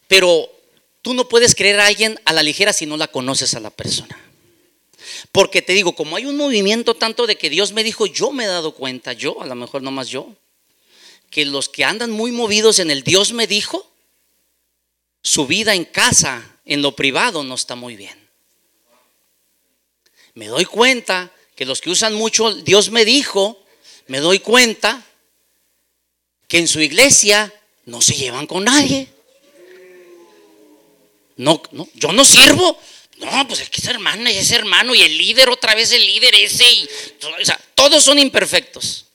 Pero 0.08 0.52
tú 1.02 1.14
no 1.14 1.28
puedes 1.28 1.56
creer 1.56 1.80
a 1.80 1.88
alguien 1.88 2.20
a 2.26 2.34
la 2.34 2.44
ligera 2.44 2.74
si 2.74 2.86
no 2.86 2.98
la 2.98 3.08
conoces 3.08 3.54
a 3.54 3.60
la 3.60 3.70
persona. 3.70 4.20
Porque 5.32 5.62
te 5.62 5.74
digo, 5.74 5.96
como 5.96 6.16
hay 6.16 6.26
un 6.26 6.38
movimiento 6.38 6.96
tanto 6.96 7.28
de 7.28 7.38
que 7.38 7.50
Dios 7.50 7.72
me 7.74 7.84
dijo, 7.84 8.06
yo 8.06 8.32
me 8.32 8.44
he 8.44 8.48
dado 8.48 8.74
cuenta, 8.74 9.14
yo, 9.14 9.42
a 9.42 9.46
lo 9.46 9.56
mejor 9.56 9.82
no 9.82 9.92
más 9.92 10.10
yo, 10.10 10.36
que 11.30 11.46
los 11.46 11.70
que 11.70 11.86
andan 11.86 12.12
muy 12.12 12.32
movidos 12.32 12.80
en 12.80 12.92
el 12.92 13.04
Dios 13.04 13.34
me 13.34 13.48
dijo, 13.48 13.90
su 15.22 15.48
vida 15.48 15.76
en 15.76 15.86
casa, 15.86 16.58
en 16.66 16.82
lo 16.82 16.96
privado, 16.96 17.44
no 17.44 17.56
está 17.56 17.76
muy 17.76 17.96
bien. 17.96 18.18
Me 20.34 20.48
doy 20.48 20.66
cuenta 20.66 21.32
que 21.56 21.66
los 21.66 21.82
que 21.82 21.90
usan 21.90 22.14
mucho 22.14 22.54
Dios 22.54 22.90
me 22.90 23.06
dijo, 23.06 23.64
me 24.08 24.20
doy 24.20 24.40
cuenta 24.40 25.06
que 26.48 26.58
en 26.58 26.68
su 26.68 26.82
iglesia 26.82 27.54
no 27.92 28.02
se 28.02 28.16
llevan 28.16 28.48
con 28.48 28.64
nadie. 28.64 29.06
No, 31.36 31.62
no, 31.72 31.88
yo 31.94 32.14
no 32.14 32.24
sirvo. 32.24 32.80
No, 33.18 33.48
pues 33.48 33.60
es 33.60 33.70
que 33.70 33.82
es 33.82 33.88
hermana 33.88 34.32
y 34.32 34.38
es 34.38 34.50
hermano 34.52 34.96
y 34.96 35.02
el 35.02 35.18
líder 35.18 35.50
otra 35.50 35.76
vez 35.76 35.92
el 35.92 36.04
líder 36.04 36.34
ese 36.36 36.64
y 36.72 36.90
o 37.42 37.46
sea, 37.46 37.60
todos 37.76 38.02
son 38.02 38.18
imperfectos. 38.18 39.08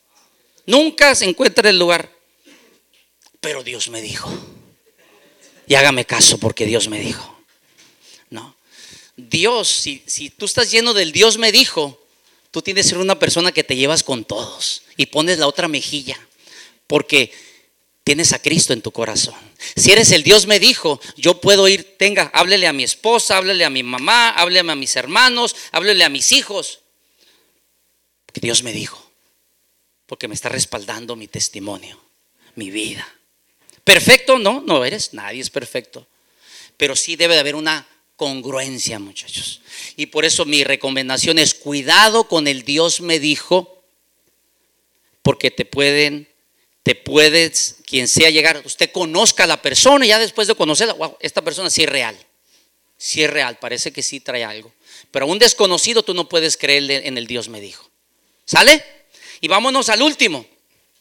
Nunca 0.66 1.14
se 1.14 1.24
encuentra 1.24 1.70
el 1.70 1.78
lugar. 1.78 2.12
Pero 3.40 3.62
Dios 3.64 3.88
me 3.88 4.02
dijo. 4.02 4.30
Y 5.66 5.74
hágame 5.74 6.04
caso 6.04 6.38
porque 6.38 6.66
Dios 6.66 6.88
me 6.88 7.00
dijo. 7.00 7.40
No. 8.28 8.54
Dios, 9.16 9.68
si, 9.68 10.02
si 10.06 10.28
tú 10.28 10.44
estás 10.44 10.70
lleno 10.70 10.92
del 10.92 11.12
Dios 11.12 11.38
me 11.38 11.50
dijo, 11.50 12.04
tú 12.50 12.60
tienes 12.60 12.84
que 12.84 12.90
ser 12.90 12.98
una 12.98 13.18
persona 13.18 13.52
que 13.52 13.64
te 13.64 13.76
llevas 13.76 14.02
con 14.02 14.24
todos 14.24 14.82
y 14.98 15.06
pones 15.06 15.38
la 15.38 15.46
otra 15.46 15.66
mejilla. 15.66 16.20
Porque 16.86 17.32
tienes 18.06 18.32
a 18.32 18.38
Cristo 18.38 18.72
en 18.72 18.82
tu 18.82 18.92
corazón. 18.92 19.34
Si 19.74 19.90
eres 19.90 20.12
el 20.12 20.22
Dios 20.22 20.46
me 20.46 20.60
dijo, 20.60 21.00
yo 21.16 21.40
puedo 21.40 21.66
ir, 21.66 21.96
tenga, 21.98 22.30
háblele 22.32 22.68
a 22.68 22.72
mi 22.72 22.84
esposa, 22.84 23.36
háblele 23.36 23.64
a 23.64 23.70
mi 23.70 23.82
mamá, 23.82 24.30
háblele 24.30 24.70
a 24.70 24.76
mis 24.76 24.94
hermanos, 24.94 25.56
háblele 25.72 26.04
a 26.04 26.08
mis 26.08 26.30
hijos. 26.30 26.82
Que 28.32 28.40
Dios 28.40 28.62
me 28.62 28.72
dijo, 28.72 29.10
porque 30.06 30.28
me 30.28 30.36
está 30.36 30.48
respaldando 30.48 31.16
mi 31.16 31.26
testimonio, 31.26 32.00
mi 32.54 32.70
vida. 32.70 33.12
Perfecto, 33.82 34.38
no, 34.38 34.62
no 34.64 34.84
eres, 34.84 35.12
nadie 35.12 35.40
es 35.40 35.50
perfecto. 35.50 36.06
Pero 36.76 36.94
sí 36.94 37.16
debe 37.16 37.34
de 37.34 37.40
haber 37.40 37.56
una 37.56 37.88
congruencia, 38.14 39.00
muchachos. 39.00 39.62
Y 39.96 40.06
por 40.06 40.24
eso 40.24 40.44
mi 40.44 40.62
recomendación 40.62 41.40
es 41.40 41.54
cuidado 41.54 42.28
con 42.28 42.46
el 42.46 42.62
Dios 42.62 43.00
me 43.00 43.18
dijo, 43.18 43.82
porque 45.22 45.50
te 45.50 45.64
pueden 45.64 46.28
te 46.86 46.94
puedes, 46.94 47.78
quien 47.84 48.06
sea 48.06 48.30
llegar, 48.30 48.62
usted 48.64 48.92
conozca 48.92 49.42
a 49.42 49.48
la 49.48 49.60
persona 49.60 50.06
y 50.06 50.10
ya 50.10 50.20
después 50.20 50.46
de 50.46 50.54
conocerla, 50.54 50.92
wow, 50.92 51.16
esta 51.18 51.42
persona 51.42 51.68
sí 51.68 51.82
es 51.82 51.88
real, 51.88 52.16
sí 52.96 53.24
es 53.24 53.28
real, 53.28 53.58
parece 53.58 53.92
que 53.92 54.04
sí 54.04 54.20
trae 54.20 54.44
algo. 54.44 54.72
Pero 55.10 55.26
a 55.26 55.28
un 55.28 55.40
desconocido 55.40 56.04
tú 56.04 56.14
no 56.14 56.28
puedes 56.28 56.56
creerle 56.56 57.08
en 57.08 57.18
el 57.18 57.26
Dios 57.26 57.48
me 57.48 57.60
dijo. 57.60 57.90
¿Sale? 58.44 58.84
Y 59.40 59.48
vámonos 59.48 59.88
al 59.88 60.00
último 60.00 60.46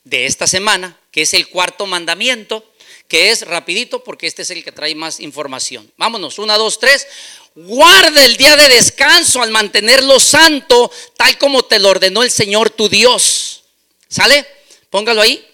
de 0.04 0.26
esta 0.26 0.48
semana, 0.48 1.00
que 1.12 1.22
es 1.22 1.36
el 1.36 1.50
cuarto 1.50 1.86
mandamiento, 1.86 2.66
que 3.08 3.30
es 3.30 3.44
rapidito 3.44 4.04
porque 4.04 4.26
este 4.26 4.42
es 4.42 4.50
el 4.50 4.64
que 4.64 4.72
trae 4.72 4.96
más 4.96 5.20
información. 5.20 5.94
Vámonos, 5.98 6.40
una, 6.40 6.58
dos, 6.58 6.80
tres. 6.80 7.06
Guarda 7.54 8.26
el 8.26 8.38
día 8.38 8.56
de 8.56 8.70
descanso 8.70 9.44
al 9.44 9.52
mantenerlo 9.52 10.20
santo, 10.20 10.92
tal 11.16 11.38
como 11.38 11.64
te 11.64 11.78
lo 11.78 11.90
ordenó 11.90 12.24
el 12.24 12.32
Señor 12.32 12.72
tu 12.72 12.90
Dios. 12.90 13.66
¿Sale? 14.08 14.48
Póngalo 14.90 15.22
ahí. 15.22 15.52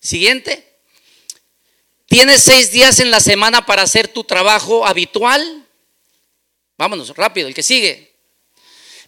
Siguiente. 0.00 0.66
¿Tienes 2.06 2.42
seis 2.42 2.72
días 2.72 2.98
en 2.98 3.10
la 3.10 3.20
semana 3.20 3.66
para 3.66 3.82
hacer 3.82 4.08
tu 4.08 4.24
trabajo 4.24 4.86
habitual? 4.86 5.66
Vámonos, 6.76 7.14
rápido, 7.16 7.46
el 7.46 7.54
que 7.54 7.62
sigue. 7.62 8.10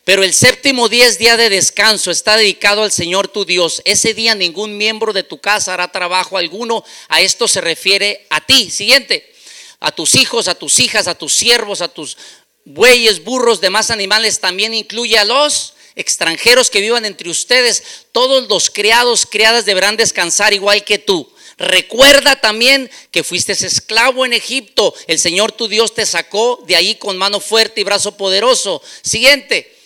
Pero 0.04 0.22
el 0.22 0.34
séptimo 0.34 0.88
día 0.88 1.06
es 1.06 1.18
día 1.18 1.36
de 1.36 1.48
descanso, 1.48 2.10
está 2.10 2.36
dedicado 2.36 2.82
al 2.82 2.92
Señor 2.92 3.28
tu 3.28 3.44
Dios. 3.44 3.82
Ese 3.84 4.14
día 4.14 4.34
ningún 4.34 4.76
miembro 4.76 5.12
de 5.12 5.22
tu 5.22 5.38
casa 5.38 5.74
hará 5.74 5.90
trabajo 5.90 6.36
alguno. 6.36 6.84
A 7.08 7.20
esto 7.20 7.48
se 7.48 7.60
refiere 7.60 8.26
a 8.30 8.40
ti. 8.40 8.70
Siguiente. 8.70 9.32
A 9.80 9.92
tus 9.92 10.14
hijos, 10.14 10.48
a 10.48 10.54
tus 10.54 10.78
hijas, 10.80 11.08
a 11.08 11.14
tus 11.14 11.32
siervos, 11.32 11.80
a 11.80 11.88
tus 11.88 12.16
bueyes, 12.64 13.24
burros, 13.24 13.60
demás 13.60 13.90
animales. 13.90 14.40
También 14.40 14.74
incluye 14.74 15.18
a 15.18 15.24
los 15.24 15.74
extranjeros 15.94 16.70
que 16.70 16.80
vivan 16.80 17.04
entre 17.04 17.28
ustedes, 17.30 17.82
todos 18.12 18.48
los 18.48 18.70
criados, 18.70 19.26
criadas 19.26 19.64
deberán 19.64 19.96
descansar 19.96 20.52
igual 20.52 20.84
que 20.84 20.98
tú. 20.98 21.32
Recuerda 21.58 22.40
también 22.40 22.90
que 23.10 23.22
fuiste 23.22 23.52
esclavo 23.52 24.24
en 24.24 24.32
Egipto. 24.32 24.94
El 25.06 25.18
Señor 25.18 25.52
tu 25.52 25.68
Dios 25.68 25.94
te 25.94 26.06
sacó 26.06 26.62
de 26.66 26.76
ahí 26.76 26.96
con 26.96 27.16
mano 27.16 27.40
fuerte 27.40 27.80
y 27.80 27.84
brazo 27.84 28.16
poderoso. 28.16 28.82
Siguiente. 29.02 29.76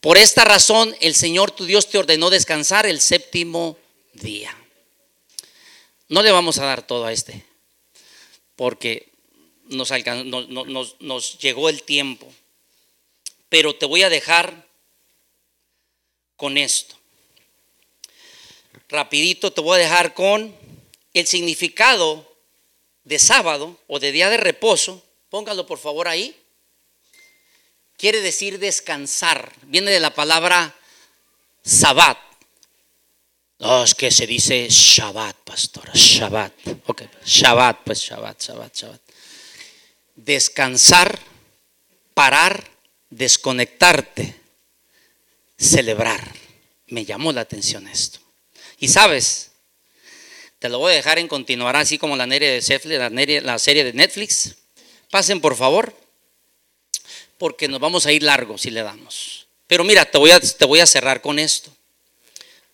Por 0.00 0.16
esta 0.16 0.44
razón 0.44 0.96
el 1.00 1.14
Señor 1.14 1.50
tu 1.50 1.66
Dios 1.66 1.90
te 1.90 1.98
ordenó 1.98 2.30
descansar 2.30 2.86
el 2.86 3.00
séptimo 3.00 3.76
día. 4.14 4.56
No 6.08 6.22
le 6.22 6.30
vamos 6.30 6.58
a 6.58 6.64
dar 6.64 6.86
todo 6.86 7.04
a 7.04 7.12
este, 7.12 7.44
porque 8.56 9.12
nos, 9.66 9.90
nos, 9.90 10.96
nos 11.00 11.38
llegó 11.38 11.68
el 11.68 11.82
tiempo. 11.82 12.32
Pero 13.50 13.74
te 13.74 13.84
voy 13.84 14.02
a 14.02 14.08
dejar 14.08 14.69
con 16.40 16.56
esto. 16.56 16.96
Rapidito 18.88 19.52
te 19.52 19.60
voy 19.60 19.76
a 19.76 19.82
dejar 19.82 20.14
con 20.14 20.56
el 21.12 21.26
significado 21.26 22.34
de 23.04 23.18
sábado 23.18 23.78
o 23.88 24.00
de 24.00 24.10
día 24.10 24.30
de 24.30 24.38
reposo. 24.38 25.04
Póngalo 25.28 25.66
por 25.66 25.78
favor 25.78 26.08
ahí. 26.08 26.34
Quiere 27.98 28.22
decir 28.22 28.58
descansar. 28.58 29.52
Viene 29.64 29.90
de 29.90 30.00
la 30.00 30.14
palabra 30.14 30.74
sabbat. 31.62 32.16
No, 33.58 33.84
es 33.84 33.94
que 33.94 34.10
se 34.10 34.26
dice 34.26 34.66
Shabbat, 34.70 35.36
pastor. 35.44 35.92
Shabbat. 35.92 36.54
Ok, 36.86 37.02
Shabbat, 37.22 37.80
pues 37.84 38.00
Shabbat, 38.00 38.42
Shabbat, 38.42 38.74
Shabbat. 38.74 39.00
Descansar, 40.16 41.18
parar, 42.14 42.66
desconectarte 43.10 44.39
celebrar. 45.60 46.34
Me 46.86 47.04
llamó 47.04 47.32
la 47.32 47.42
atención 47.42 47.86
esto. 47.86 48.18
Y 48.78 48.88
sabes, 48.88 49.50
te 50.58 50.68
lo 50.68 50.78
voy 50.78 50.92
a 50.92 50.96
dejar 50.96 51.18
en 51.18 51.28
continuar 51.28 51.76
así 51.76 51.98
como 51.98 52.16
la 52.16 52.26
serie 53.58 53.84
de 53.84 53.92
Netflix. 53.92 54.56
Pasen 55.10 55.40
por 55.40 55.56
favor, 55.56 55.94
porque 57.38 57.68
nos 57.68 57.80
vamos 57.80 58.06
a 58.06 58.12
ir 58.12 58.22
largo 58.22 58.58
si 58.58 58.70
le 58.70 58.82
damos. 58.82 59.46
Pero 59.66 59.84
mira, 59.84 60.04
te 60.04 60.18
voy 60.18 60.30
a, 60.80 60.86
cerrar 60.86 61.20
con 61.20 61.38
esto. 61.38 61.70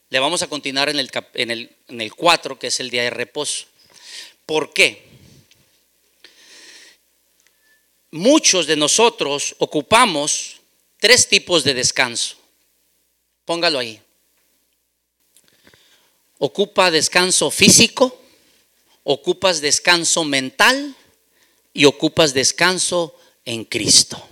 Le 0.09 0.19
vamos 0.19 0.43
a 0.43 0.47
continuar 0.47 0.89
en 0.89 0.99
el, 0.99 1.11
en, 1.35 1.51
en 1.89 2.01
el 2.01 2.15
4, 2.15 2.59
que 2.59 2.69
es 2.69 2.81
el 2.81 2.89
día 2.89 3.03
de 3.03 3.11
reposo. 3.11 3.67
¿Por 4.47 4.73
qué? 4.73 5.05
Muchos 8.13 8.67
de 8.67 8.77
nosotros 8.77 9.57
ocupamos 9.59 10.57
tres 10.99 11.29
tipos 11.29 11.65
de 11.65 11.75
descanso. 11.75 12.37
Póngalo 13.47 13.79
ahí. 13.79 14.03
Ocupa 16.39 16.91
descanso 16.91 17.51
físico, 17.51 18.21
ocupas 19.05 19.61
descanso 19.61 20.25
mental 20.25 20.95
y 21.73 21.87
ocupas 21.87 22.35
descanso 22.35 23.17
en 23.45 23.65
Cristo. 23.65 24.23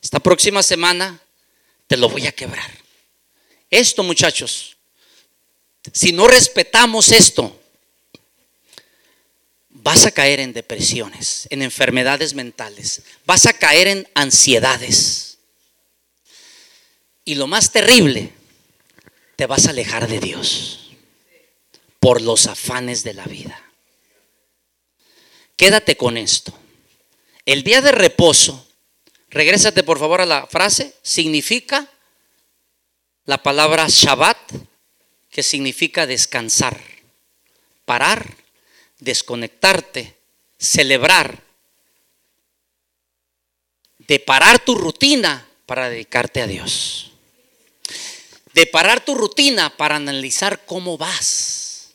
Esta 0.00 0.20
próxima 0.20 0.62
semana 0.62 1.20
te 1.88 1.96
lo 1.96 2.08
voy 2.08 2.26
a 2.26 2.32
quebrar. 2.32 2.70
Esto, 3.68 4.02
muchachos, 4.02 4.76
si 5.92 6.12
no 6.12 6.28
respetamos 6.28 7.10
esto, 7.10 7.60
vas 9.70 10.06
a 10.06 10.12
caer 10.12 10.38
en 10.38 10.52
depresiones, 10.52 11.48
en 11.50 11.62
enfermedades 11.62 12.32
mentales, 12.32 13.02
vas 13.26 13.46
a 13.46 13.52
caer 13.52 13.88
en 13.88 14.08
ansiedades 14.14 15.27
y 17.28 17.34
lo 17.34 17.46
más 17.46 17.72
terrible, 17.72 18.32
te 19.36 19.44
vas 19.44 19.66
a 19.66 19.70
alejar 19.70 20.08
de 20.08 20.18
Dios 20.18 20.92
por 22.00 22.22
los 22.22 22.46
afanes 22.46 23.04
de 23.04 23.12
la 23.12 23.26
vida. 23.26 23.62
Quédate 25.54 25.98
con 25.98 26.16
esto. 26.16 26.58
El 27.44 27.64
día 27.64 27.82
de 27.82 27.92
reposo, 27.92 28.66
regrésate 29.28 29.82
por 29.82 29.98
favor 29.98 30.22
a 30.22 30.24
la 30.24 30.46
frase, 30.46 30.94
significa 31.02 31.86
la 33.26 33.42
palabra 33.42 33.84
Shabbat, 33.90 34.38
que 35.28 35.42
significa 35.42 36.06
descansar, 36.06 36.80
parar, 37.84 38.36
desconectarte, 39.00 40.16
celebrar, 40.58 41.42
de 43.98 44.18
parar 44.18 44.60
tu 44.60 44.76
rutina 44.76 45.46
para 45.66 45.90
dedicarte 45.90 46.40
a 46.40 46.46
Dios 46.46 47.04
de 48.52 48.66
parar 48.66 49.04
tu 49.04 49.14
rutina 49.14 49.76
para 49.76 49.96
analizar 49.96 50.64
cómo 50.64 50.96
vas. 50.96 51.90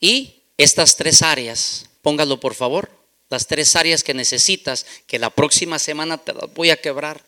Y 0.00 0.42
estas 0.56 0.96
tres 0.96 1.22
áreas, 1.22 1.86
póngalo 2.02 2.38
por 2.40 2.54
favor, 2.54 2.90
las 3.30 3.46
tres 3.46 3.76
áreas 3.76 4.02
que 4.02 4.14
necesitas, 4.14 4.86
que 5.06 5.18
la 5.18 5.30
próxima 5.30 5.78
semana 5.78 6.18
te 6.18 6.32
las 6.32 6.52
voy 6.54 6.70
a 6.70 6.80
quebrar. 6.80 7.22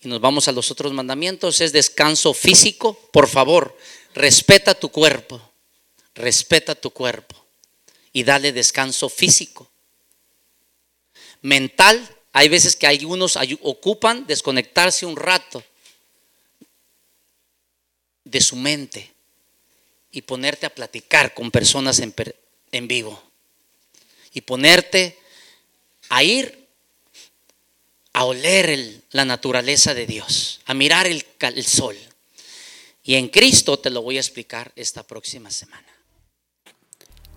Y 0.00 0.08
nos 0.08 0.20
vamos 0.20 0.48
a 0.48 0.52
los 0.52 0.70
otros 0.70 0.92
mandamientos, 0.92 1.60
es 1.60 1.72
descanso 1.72 2.34
físico, 2.34 2.94
por 3.12 3.28
favor, 3.28 3.76
respeta 4.14 4.74
tu 4.74 4.90
cuerpo, 4.90 5.40
respeta 6.14 6.74
tu 6.74 6.90
cuerpo 6.90 7.36
y 8.12 8.24
dale 8.24 8.52
descanso 8.52 9.08
físico. 9.08 9.70
Mental, 11.42 12.15
hay 12.38 12.50
veces 12.50 12.76
que 12.76 12.86
algunos 12.86 13.38
ocupan 13.62 14.26
desconectarse 14.26 15.06
un 15.06 15.16
rato 15.16 15.64
de 18.24 18.42
su 18.42 18.56
mente 18.56 19.10
y 20.10 20.20
ponerte 20.20 20.66
a 20.66 20.74
platicar 20.74 21.32
con 21.32 21.50
personas 21.50 21.98
en, 21.98 22.88
vivo. 22.88 23.22
Y 24.34 24.42
ponerte 24.42 25.18
a 26.10 26.22
ir 26.22 26.68
a 28.12 28.24
oler 28.24 29.00
la 29.12 29.24
naturaleza 29.24 29.94
de 29.94 30.06
Dios, 30.06 30.60
a 30.66 30.74
mirar 30.74 31.06
el, 31.06 31.24
el 31.40 31.64
sol. 31.64 31.96
Y 33.02 33.14
en 33.14 33.28
Cristo 33.28 33.78
te 33.78 33.88
lo 33.88 34.02
voy 34.02 34.18
a 34.18 34.20
explicar 34.20 34.72
esta 34.76 35.02
próxima 35.04 35.50
semana. 35.50 35.88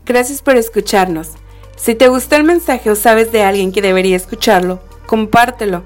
Gracias 0.04 0.42
por 0.42 0.58
escucharnos. 0.58 1.30
Si 1.78 1.96
te 1.96 2.10
gustó 2.10 2.36
el 2.36 2.44
mensaje 2.44 2.90
o 2.90 2.98
sabes 2.98 3.32
de 3.32 3.44
alguien 3.44 3.72
que 3.72 3.82
debería 3.82 4.18
escucharlo, 4.18 4.89
compártelo. 5.10 5.84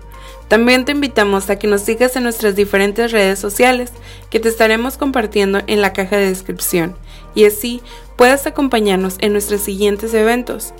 También 0.50 0.84
te 0.84 0.92
invitamos 0.92 1.50
a 1.50 1.58
que 1.58 1.66
nos 1.66 1.80
sigas 1.80 2.18
en 2.18 2.24
nuestras 2.24 2.58
diferentes 2.58 3.14
redes 3.14 3.40
sociales 3.40 3.94
que 4.30 4.42
te 4.42 4.50
estaremos 4.50 4.98
compartiendo 4.98 5.62
en 5.66 5.82
la 5.82 5.94
caja 5.94 6.18
de 6.18 6.28
descripción 6.28 6.98
y 7.34 7.46
así 7.46 7.82
puedas 8.18 8.46
acompañarnos 8.48 9.16
en 9.22 9.32
nuestros 9.32 9.62
siguientes 9.62 10.14
eventos. 10.14 10.74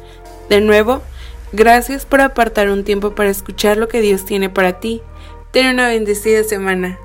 De 0.50 0.60
nuevo, 0.60 1.02
gracias 1.54 2.06
por 2.06 2.20
apartar 2.20 2.70
un 2.70 2.84
tiempo 2.84 3.16
para 3.16 3.30
escuchar 3.30 3.78
lo 3.78 3.88
que 3.88 4.02
Dios 4.02 4.26
tiene 4.26 4.50
para 4.50 4.82
ti. 4.82 5.02
Ten 5.52 5.68
una 5.68 5.88
bendecida 5.88 6.44
semana. 6.44 7.00